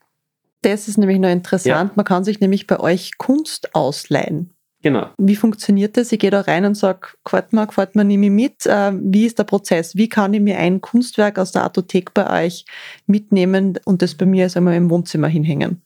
[0.61, 1.89] Das ist nämlich noch interessant.
[1.89, 1.95] Ja.
[1.95, 4.53] Man kann sich nämlich bei euch Kunst ausleihen.
[4.83, 5.09] Genau.
[5.17, 6.11] Wie funktioniert das?
[6.11, 8.65] Ich gehe da rein und sage, gefällt mir, gefällt mir, nehme ich mit.
[8.67, 9.95] Äh, wie ist der Prozess?
[9.95, 12.65] Wie kann ich mir ein Kunstwerk aus der Artothek bei euch
[13.07, 15.81] mitnehmen und das bei mir also einmal im Wohnzimmer hinhängen?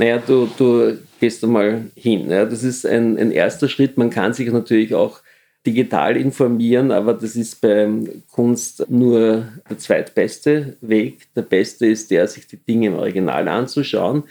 [0.00, 2.30] Naja, du, du gehst einmal hin.
[2.30, 2.46] Ja.
[2.46, 3.98] Das ist ein, ein erster Schritt.
[3.98, 5.20] Man kann sich natürlich auch
[5.66, 7.86] digital informieren, aber das ist bei
[8.30, 11.28] Kunst nur der zweitbeste Weg.
[11.36, 14.22] Der beste ist der, sich die Dinge im Original anzuschauen.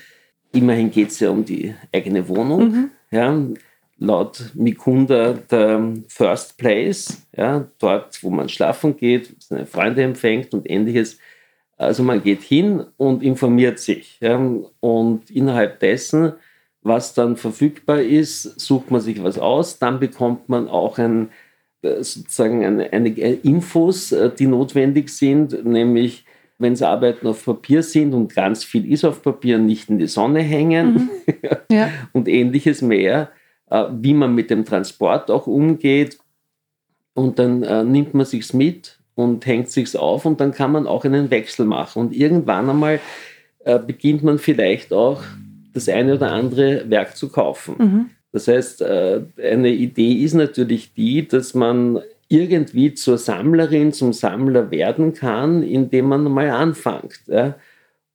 [0.54, 2.72] Immerhin geht es ja um die eigene Wohnung.
[2.72, 2.90] Mhm.
[3.12, 3.40] Ja.
[4.00, 10.68] Laut Mikunda der First Place, ja, dort, wo man schlafen geht, seine Freunde empfängt und
[10.68, 11.20] ähnliches.
[11.80, 14.20] Also man geht hin und informiert sich.
[14.20, 14.38] Ja,
[14.82, 16.34] und innerhalb dessen,
[16.82, 19.80] was dann verfügbar ist, sucht man sich was aus.
[19.80, 21.30] Dann bekommt man auch ein,
[21.82, 26.26] äh, sozusagen eine, eine Infos, äh, die notwendig sind, nämlich
[26.58, 30.08] wenn es Arbeiten auf Papier sind und ganz viel ist auf Papier, nicht in die
[30.08, 31.10] Sonne hängen mhm.
[31.72, 31.90] ja.
[32.12, 33.32] und ähnliches mehr,
[33.70, 36.20] äh, wie man mit dem Transport auch umgeht.
[37.14, 40.88] Und dann äh, nimmt man sich's mit und hängt sich's auf und dann kann man
[40.88, 42.00] auch einen Wechsel machen.
[42.04, 43.02] Und irgendwann einmal
[43.66, 45.22] äh, beginnt man vielleicht auch
[45.74, 47.76] das eine oder andere Werk zu kaufen.
[47.78, 48.10] Mhm.
[48.32, 52.00] Das heißt, äh, eine Idee ist natürlich die, dass man
[52.30, 57.20] irgendwie zur Sammlerin, zum Sammler werden kann, indem man mal anfängt.
[57.28, 57.56] Ja?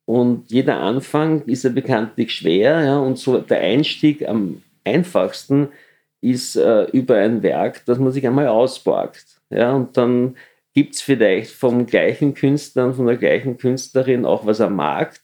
[0.05, 2.97] Und jeder Anfang ist ja bekanntlich schwer ja?
[2.97, 5.67] und so der Einstieg am einfachsten
[6.21, 9.25] ist äh, über ein Werk, das man sich einmal ausborgt.
[9.51, 9.73] Ja?
[9.73, 10.35] Und dann
[10.75, 15.21] gibt es vielleicht vom gleichen Künstler und von der gleichen Künstlerin auch was am Markt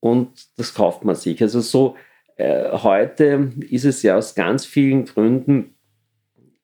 [0.00, 1.40] und das kauft man sich.
[1.40, 1.96] Also so
[2.36, 5.74] äh, heute ist es ja aus ganz vielen Gründen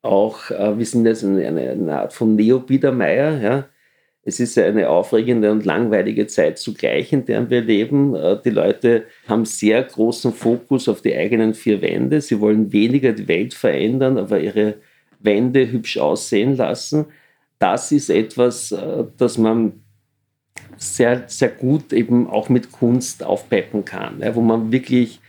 [0.02, 3.40] auch, äh, wir sind jetzt eine, eine Art von Neo-Biedermeier.
[3.40, 3.68] Ja.
[4.22, 8.14] Es ist eine aufregende und langweilige Zeit zugleich, in der wir leben.
[8.14, 12.20] Äh, die Leute haben sehr großen Fokus auf die eigenen vier Wände.
[12.20, 14.76] Sie wollen weniger die Welt verändern, aber ihre
[15.20, 17.06] Wände hübsch aussehen lassen.
[17.60, 19.84] Das ist etwas, äh, das man
[20.76, 25.20] sehr, sehr gut eben auch mit Kunst aufpeppen kann, wo man wirklich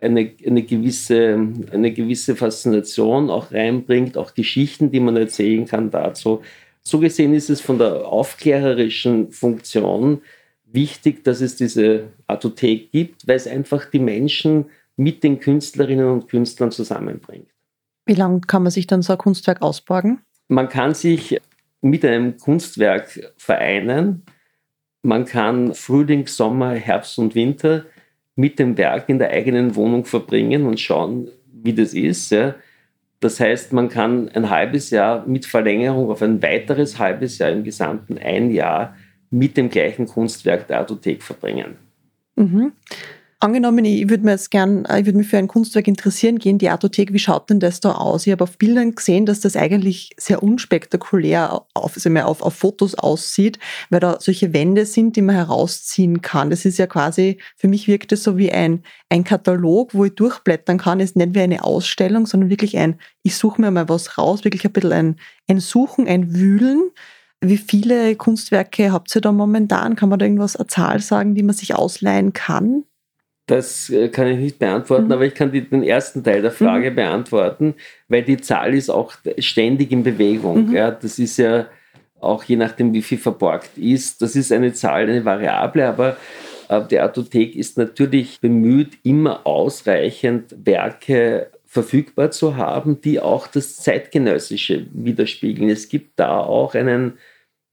[0.00, 1.38] eine, eine, gewisse,
[1.72, 6.42] eine gewisse Faszination auch reinbringt, auch Geschichten, die man erzählen kann dazu.
[6.82, 10.22] So gesehen ist es von der aufklärerischen Funktion
[10.64, 14.66] wichtig, dass es diese Artothek gibt, weil es einfach die Menschen
[14.96, 17.48] mit den Künstlerinnen und Künstlern zusammenbringt.
[18.06, 20.20] Wie lange kann man sich dann so ein Kunstwerk ausborgen?
[20.48, 21.40] Man kann sich
[21.80, 24.22] mit einem Kunstwerk vereinen.
[25.02, 27.86] Man kann Frühling, Sommer, Herbst und Winter
[28.34, 32.30] mit dem Werk in der eigenen Wohnung verbringen und schauen, wie das ist.
[32.30, 32.54] Ja.
[33.20, 37.64] Das heißt, man kann ein halbes Jahr mit Verlängerung auf ein weiteres halbes Jahr im
[37.64, 38.94] gesamten ein Jahr
[39.30, 41.76] mit dem gleichen Kunstwerk der Artothek verbringen.
[42.36, 42.72] Mhm.
[43.38, 46.56] Angenommen, ich würde mir jetzt gern, äh, ich würde mich für ein Kunstwerk interessieren, gehen
[46.56, 48.26] die Artothek, wie schaut denn das da aus?
[48.26, 52.94] Ich habe auf Bildern gesehen, dass das eigentlich sehr unspektakulär auf, also auf, auf Fotos
[52.94, 53.58] aussieht,
[53.90, 56.48] weil da solche Wände sind, die man herausziehen kann.
[56.48, 60.14] Das ist ja quasi, für mich wirkt es so wie ein, ein Katalog, wo ich
[60.14, 61.00] durchblättern kann.
[61.00, 64.44] Es ist nicht wie eine Ausstellung, sondern wirklich ein, ich suche mir mal was raus,
[64.44, 65.16] wirklich ein bisschen ein,
[65.46, 66.90] ein Suchen, ein Wühlen.
[67.42, 69.94] Wie viele Kunstwerke habt ihr da momentan?
[69.94, 72.84] Kann man da irgendwas, eine Zahl sagen, die man sich ausleihen kann?
[73.46, 75.12] Das äh, kann ich nicht beantworten, mhm.
[75.12, 76.96] aber ich kann die, den ersten Teil der Frage mhm.
[76.96, 77.74] beantworten,
[78.08, 80.68] weil die Zahl ist auch ständig in Bewegung.
[80.68, 80.74] Mhm.
[80.74, 81.66] Ja, das ist ja
[82.20, 84.20] auch je nachdem, wie viel verborgt ist.
[84.22, 86.16] Das ist eine Zahl, eine Variable, aber
[86.68, 93.76] äh, die Artothek ist natürlich bemüht, immer ausreichend Werke verfügbar zu haben, die auch das
[93.76, 95.68] Zeitgenössische widerspiegeln.
[95.68, 97.18] Es gibt da auch einen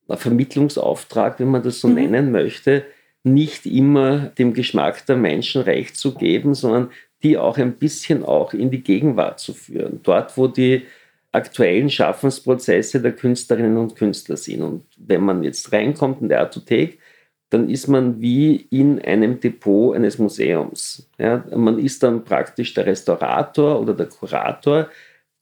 [0.09, 1.95] Vermittlungsauftrag, wenn man das so mhm.
[1.95, 2.83] nennen möchte,
[3.23, 6.91] nicht immer dem Geschmack der Menschen recht zu geben, sondern
[7.23, 10.01] die auch ein bisschen auch in die Gegenwart zu führen.
[10.03, 10.83] Dort, wo die
[11.31, 14.61] aktuellen Schaffensprozesse der Künstlerinnen und Künstler sind.
[14.61, 16.99] Und wenn man jetzt reinkommt in der Artothek,
[17.49, 21.09] dann ist man wie in einem Depot eines Museums.
[21.17, 24.89] Ja, man ist dann praktisch der Restaurator oder der Kurator,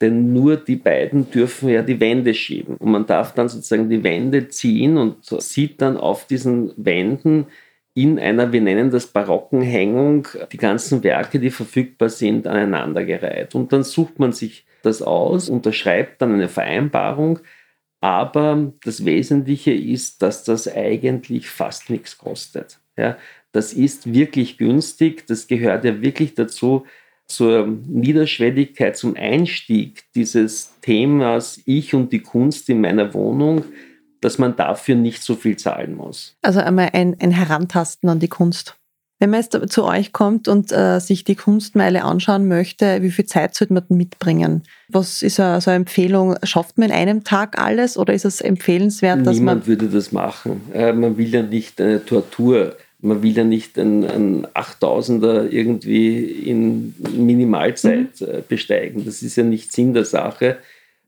[0.01, 2.75] denn nur die beiden dürfen ja die Wände schieben.
[2.77, 7.47] Und man darf dann sozusagen die Wände ziehen und sieht dann auf diesen Wänden
[8.01, 13.55] in einer, wir nennen das barocken Hängung, die ganzen Werke, die verfügbar sind, aneinandergereiht.
[13.55, 17.39] Und dann sucht man sich das aus, unterschreibt dann eine Vereinbarung,
[17.99, 22.79] aber das Wesentliche ist, dass das eigentlich fast nichts kostet.
[22.97, 23.17] Ja,
[23.51, 26.85] das ist wirklich günstig, das gehört ja wirklich dazu,
[27.27, 33.63] zur Niederschwelligkeit, zum Einstieg dieses Themas Ich und die Kunst in meiner Wohnung
[34.21, 36.35] dass man dafür nicht so viel zahlen muss.
[36.41, 38.75] Also einmal ein, ein Herantasten an die Kunst.
[39.19, 43.27] Wenn man jetzt zu euch kommt und äh, sich die Kunstmeile anschauen möchte, wie viel
[43.27, 44.63] Zeit sollte man mitbringen?
[44.89, 46.37] Was ist so eine Empfehlung?
[46.41, 49.67] Schafft man in einem Tag alles oder ist es empfehlenswert, dass Niemand man...
[49.67, 50.61] würde das machen.
[50.73, 56.25] Äh, man will ja nicht eine Tortur, man will ja nicht einen, einen 8000er irgendwie
[56.25, 58.27] in Minimalzeit mhm.
[58.27, 59.05] Äh, besteigen.
[59.05, 60.57] Das ist ja nicht Sinn der Sache.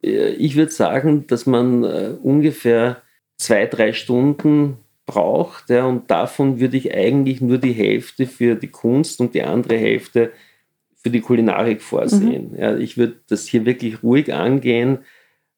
[0.04, 3.02] Äh, ich würde sagen, dass man äh, ungefähr
[3.44, 5.70] zwei, drei Stunden braucht.
[5.70, 9.78] Ja, und davon würde ich eigentlich nur die Hälfte für die Kunst und die andere
[9.78, 10.32] Hälfte
[10.96, 12.52] für die Kulinarik vorsehen.
[12.52, 12.60] Mhm.
[12.60, 15.00] Ja, ich würde das hier wirklich ruhig angehen,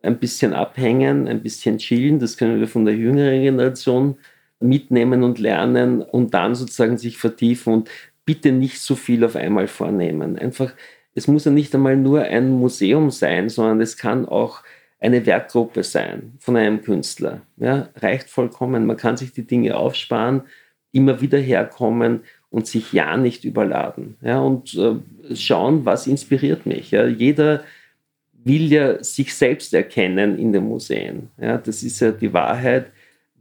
[0.01, 2.19] ein bisschen abhängen, ein bisschen chillen.
[2.19, 4.17] Das können wir von der jüngeren Generation
[4.59, 7.89] mitnehmen und lernen und dann sozusagen sich vertiefen und
[8.25, 10.39] bitte nicht so viel auf einmal vornehmen.
[10.39, 10.73] Einfach
[11.15, 14.61] es muss ja nicht einmal nur ein Museum sein, sondern es kann auch
[15.06, 17.41] eine Werkgruppe sein von einem Künstler.
[17.58, 18.86] Ja, reicht vollkommen.
[18.86, 20.41] Man kann sich die Dinge aufsparen,
[20.91, 24.16] immer wieder herkommen und sich ja nicht überladen.
[24.22, 24.95] Ja, und äh,
[25.36, 26.91] schauen, was inspiriert mich.
[26.91, 27.64] Ja, jeder
[28.43, 31.30] will ja sich selbst erkennen in den Museen.
[31.39, 32.88] Ja, das ist ja die Wahrheit.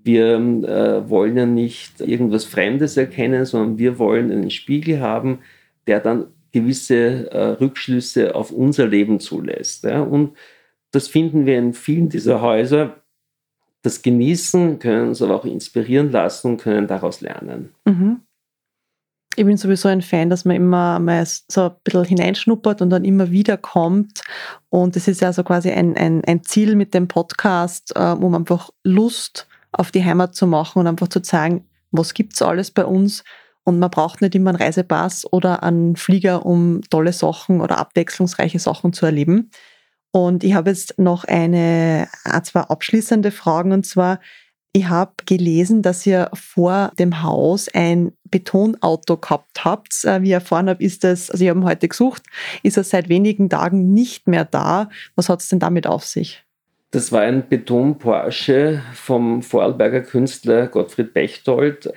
[0.03, 5.39] Wir äh, wollen ja nicht irgendwas Fremdes erkennen, sondern wir wollen einen Spiegel haben,
[5.87, 9.85] der dann gewisse äh, Rückschlüsse auf unser Leben zulässt.
[9.85, 10.03] Ja?
[10.03, 10.37] Und
[10.95, 12.97] das finden wir in vielen dieser Häuser.
[13.83, 17.75] Das Genießen, können uns aber auch inspirieren lassen und können daraus lernen.
[17.85, 18.21] Mhm.
[19.37, 23.05] Ich bin sowieso ein Fan, dass man immer mal so ein bisschen hineinschnuppert und dann
[23.05, 24.23] immer wieder kommt.
[24.71, 28.35] Und das ist ja so quasi ein, ein, ein Ziel mit dem Podcast, äh, um
[28.35, 32.71] einfach Lust auf die Heimat zu machen und einfach zu zeigen, was gibt es alles
[32.71, 33.25] bei uns
[33.65, 38.59] und man braucht nicht immer einen Reisepass oder einen Flieger, um tolle Sachen oder abwechslungsreiche
[38.59, 39.51] Sachen zu erleben.
[40.15, 42.07] Und ich habe jetzt noch eine,
[42.45, 44.21] zwei abschließende Fragen und zwar,
[44.73, 50.05] ich habe gelesen, dass ihr vor dem Haus ein Betonauto gehabt habt.
[50.05, 52.23] Äh, wie ich erfahren habe, ist das, also ich habe heute gesucht,
[52.63, 54.89] ist er seit wenigen Tagen nicht mehr da.
[55.17, 56.45] Was hat es denn damit auf sich?
[56.93, 61.93] Das war ein Beton-Porsche vom Vorarlberger Künstler Gottfried Bechtold.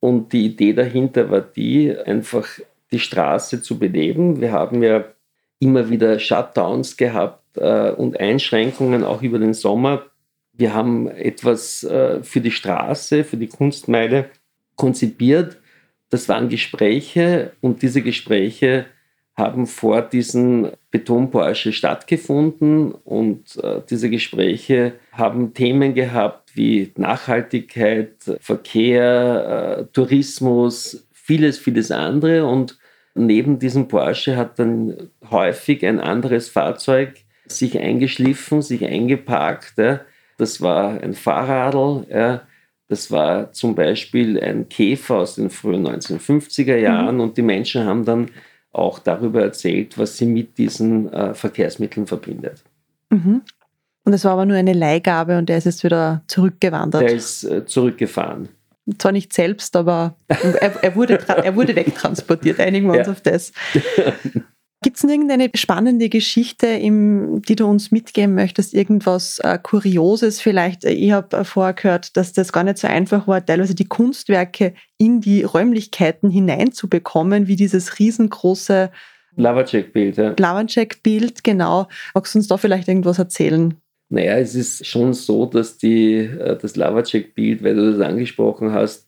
[0.00, 2.48] Und die Idee dahinter war die, einfach
[2.90, 4.40] die Straße zu beleben.
[4.40, 5.04] Wir haben ja
[5.60, 10.10] immer wieder Shutdowns gehabt äh, und Einschränkungen auch über den Sommer
[10.60, 14.28] wir haben etwas äh, für die Straße, für die Kunstmeile
[14.76, 15.56] konzipiert.
[16.10, 18.84] Das waren Gespräche und diese Gespräche
[19.34, 29.78] haben vor diesen Beton-Porsche stattgefunden und äh, diese Gespräche haben Themen gehabt wie Nachhaltigkeit, Verkehr,
[29.78, 32.78] äh, Tourismus, vieles, vieles andere und
[33.14, 37.14] neben diesem Porsche hat dann häufig ein anderes Fahrzeug
[37.50, 39.78] sich eingeschliffen, sich eingeparkt.
[39.78, 40.00] Ja
[40.40, 42.42] das war ein Fahrradl, ja,
[42.88, 47.20] das war zum Beispiel ein Käfer aus den frühen 1950er Jahren mhm.
[47.20, 48.30] und die Menschen haben dann
[48.72, 52.64] auch darüber erzählt, was sie mit diesen äh, Verkehrsmitteln verbindet.
[53.10, 53.42] Mhm.
[54.04, 57.02] Und es war aber nur eine Leihgabe und der ist jetzt wieder zurückgewandert.
[57.02, 58.48] Der ist äh, zurückgefahren.
[58.98, 62.58] Zwar nicht selbst, aber er, er, wurde, er wurde wegtransportiert.
[62.58, 63.12] Einigen wir uns ja.
[63.12, 63.52] auf das.
[64.82, 68.72] Gibt es irgendeine spannende Geschichte, im, die du uns mitgeben möchtest?
[68.72, 70.84] Irgendwas äh, Kurioses vielleicht?
[70.84, 74.72] Ich habe äh, vorher gehört, dass das gar nicht so einfach war, teilweise die Kunstwerke
[74.96, 78.90] in die Räumlichkeiten hineinzubekommen, wie dieses riesengroße
[79.36, 80.16] Lavacek-Bild.
[80.16, 80.34] Ja.
[80.38, 81.86] Lavacek-Bild, genau.
[82.14, 83.74] Magst du uns da vielleicht irgendwas erzählen?
[84.08, 89.06] Naja, es ist schon so, dass die, äh, das Lavacek-Bild, weil du das angesprochen hast,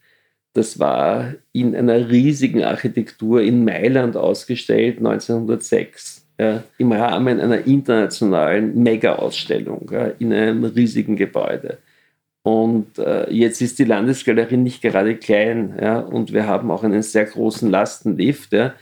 [0.54, 8.82] das war in einer riesigen Architektur in Mailand ausgestellt, 1906, ja, im Rahmen einer internationalen
[8.82, 11.78] Mega-Ausstellung ja, in einem riesigen Gebäude.
[12.42, 17.02] Und äh, jetzt ist die Landesgalerie nicht gerade klein ja, und wir haben auch einen
[17.02, 18.52] sehr großen Lastenlift.
[18.52, 18.74] Ja,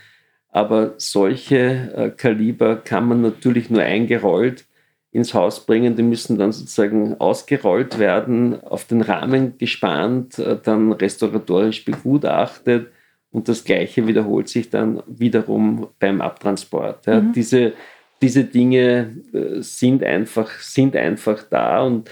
[0.49, 4.65] aber solche äh, Kaliber kann man natürlich nur eingerollt
[5.11, 5.95] ins Haus bringen.
[5.95, 12.87] Die müssen dann sozusagen ausgerollt werden, auf den Rahmen gespannt, äh, dann restauratorisch begutachtet
[13.31, 17.07] und das Gleiche wiederholt sich dann wiederum beim Abtransport.
[17.07, 17.33] Ja, mhm.
[17.33, 17.73] diese,
[18.21, 22.09] diese Dinge äh, sind einfach, sind einfach da und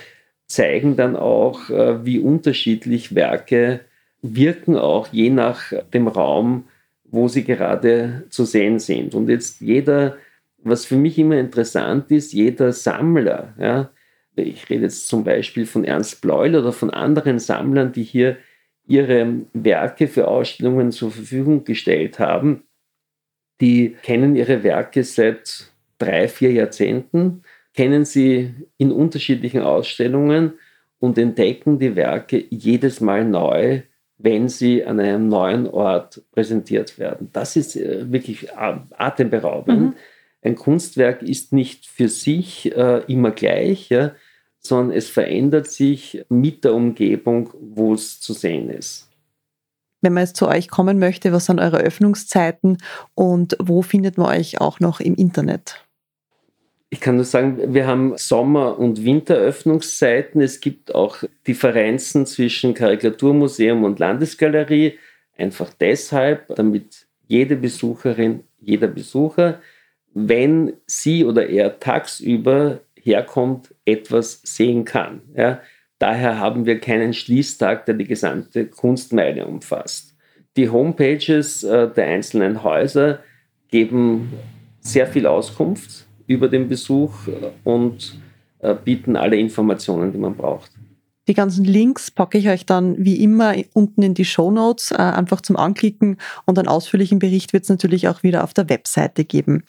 [0.47, 3.81] zeigen dann auch, äh, wie unterschiedlich Werke
[4.21, 6.65] wirken, auch je nach dem Raum,
[7.03, 9.13] wo sie gerade zu sehen sind.
[9.13, 10.17] Und jetzt jeder
[10.63, 13.91] was für mich immer interessant ist, jeder Sammler, ja,
[14.35, 18.37] ich rede jetzt zum Beispiel von Ernst Bleul oder von anderen Sammlern, die hier
[18.87, 22.63] ihre Werke für Ausstellungen zur Verfügung gestellt haben,
[23.61, 27.43] die kennen ihre Werke seit drei, vier Jahrzehnten,
[27.73, 30.53] kennen sie in unterschiedlichen Ausstellungen
[30.99, 33.81] und entdecken die Werke jedes Mal neu,
[34.17, 37.29] wenn sie an einem neuen Ort präsentiert werden.
[37.31, 39.81] Das ist äh, wirklich atemberaubend.
[39.81, 39.93] Mhm
[40.41, 44.13] ein Kunstwerk ist nicht für sich äh, immer gleich, ja,
[44.59, 49.09] sondern es verändert sich mit der Umgebung, wo es zu sehen ist.
[50.01, 52.77] Wenn man jetzt zu euch kommen möchte, was sind eure Öffnungszeiten
[53.15, 55.83] und wo findet man euch auch noch im Internet?
[56.89, 60.41] Ich kann nur sagen, wir haben Sommer- und Winteröffnungszeiten.
[60.41, 64.97] Es gibt auch Differenzen zwischen Karikaturmuseum und Landesgalerie.
[65.37, 69.61] Einfach deshalb, damit jede Besucherin, jeder Besucher
[70.27, 75.21] wenn sie oder er tagsüber herkommt, etwas sehen kann.
[75.35, 75.61] Ja?
[75.99, 80.15] Daher haben wir keinen Schließtag, der die gesamte Kunstmeile umfasst.
[80.57, 83.19] Die Homepages äh, der einzelnen Häuser
[83.69, 84.33] geben
[84.81, 88.19] sehr viel Auskunft über den Besuch äh, und
[88.59, 90.71] äh, bieten alle Informationen, die man braucht.
[91.29, 94.95] Die ganzen Links packe ich euch dann wie immer unten in die Show Notes, äh,
[94.95, 99.25] einfach zum Anklicken und einen ausführlichen Bericht wird es natürlich auch wieder auf der Webseite
[99.25, 99.63] geben.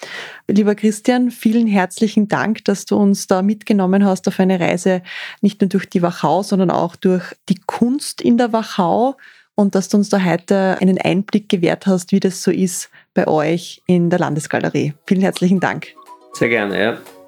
[0.48, 5.02] Lieber Christian, vielen herzlichen Dank, dass du uns da mitgenommen hast auf eine Reise
[5.42, 9.18] nicht nur durch die Wachau, sondern auch durch die Kunst in der Wachau
[9.54, 13.28] und dass du uns da heute einen Einblick gewährt hast, wie das so ist bei
[13.28, 14.94] euch in der Landesgalerie.
[15.06, 15.88] Vielen herzlichen Dank.
[16.32, 17.19] Sehr gerne, ja.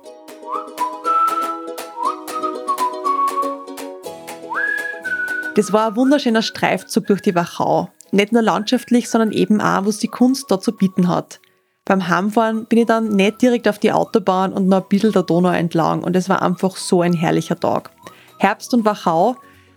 [5.55, 7.91] Das war ein wunderschöner Streifzug durch die Wachau.
[8.11, 11.41] Nicht nur landschaftlich, sondern eben auch, was die Kunst da zu bieten hat.
[11.85, 15.25] Beim Heimfahren bin ich dann nicht direkt auf die Autobahn und noch ein bisschen der
[15.25, 17.91] Donau entlang und es war einfach so ein herrlicher Tag.
[18.39, 19.35] Herbst und Wachau,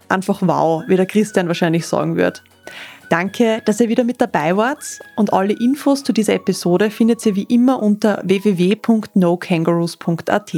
[0.07, 2.43] einfach wow, wie der Christian wahrscheinlich sagen wird.
[3.09, 7.35] Danke, dass ihr wieder mit dabei wart und alle Infos zu dieser Episode findet ihr
[7.35, 10.53] wie immer unter www.nokangaroos.at.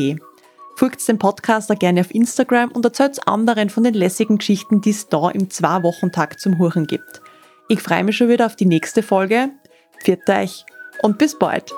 [0.78, 5.10] Folgt dem Podcaster gerne auf Instagram und erzählt anderen von den lässigen Geschichten, die es
[5.10, 7.20] da im Zwei-Wochen-Tag zum Huren gibt.
[7.68, 9.50] Ich freue mich schon wieder auf die nächste Folge.
[10.04, 10.68] Viert euch
[11.02, 11.74] und bis bald!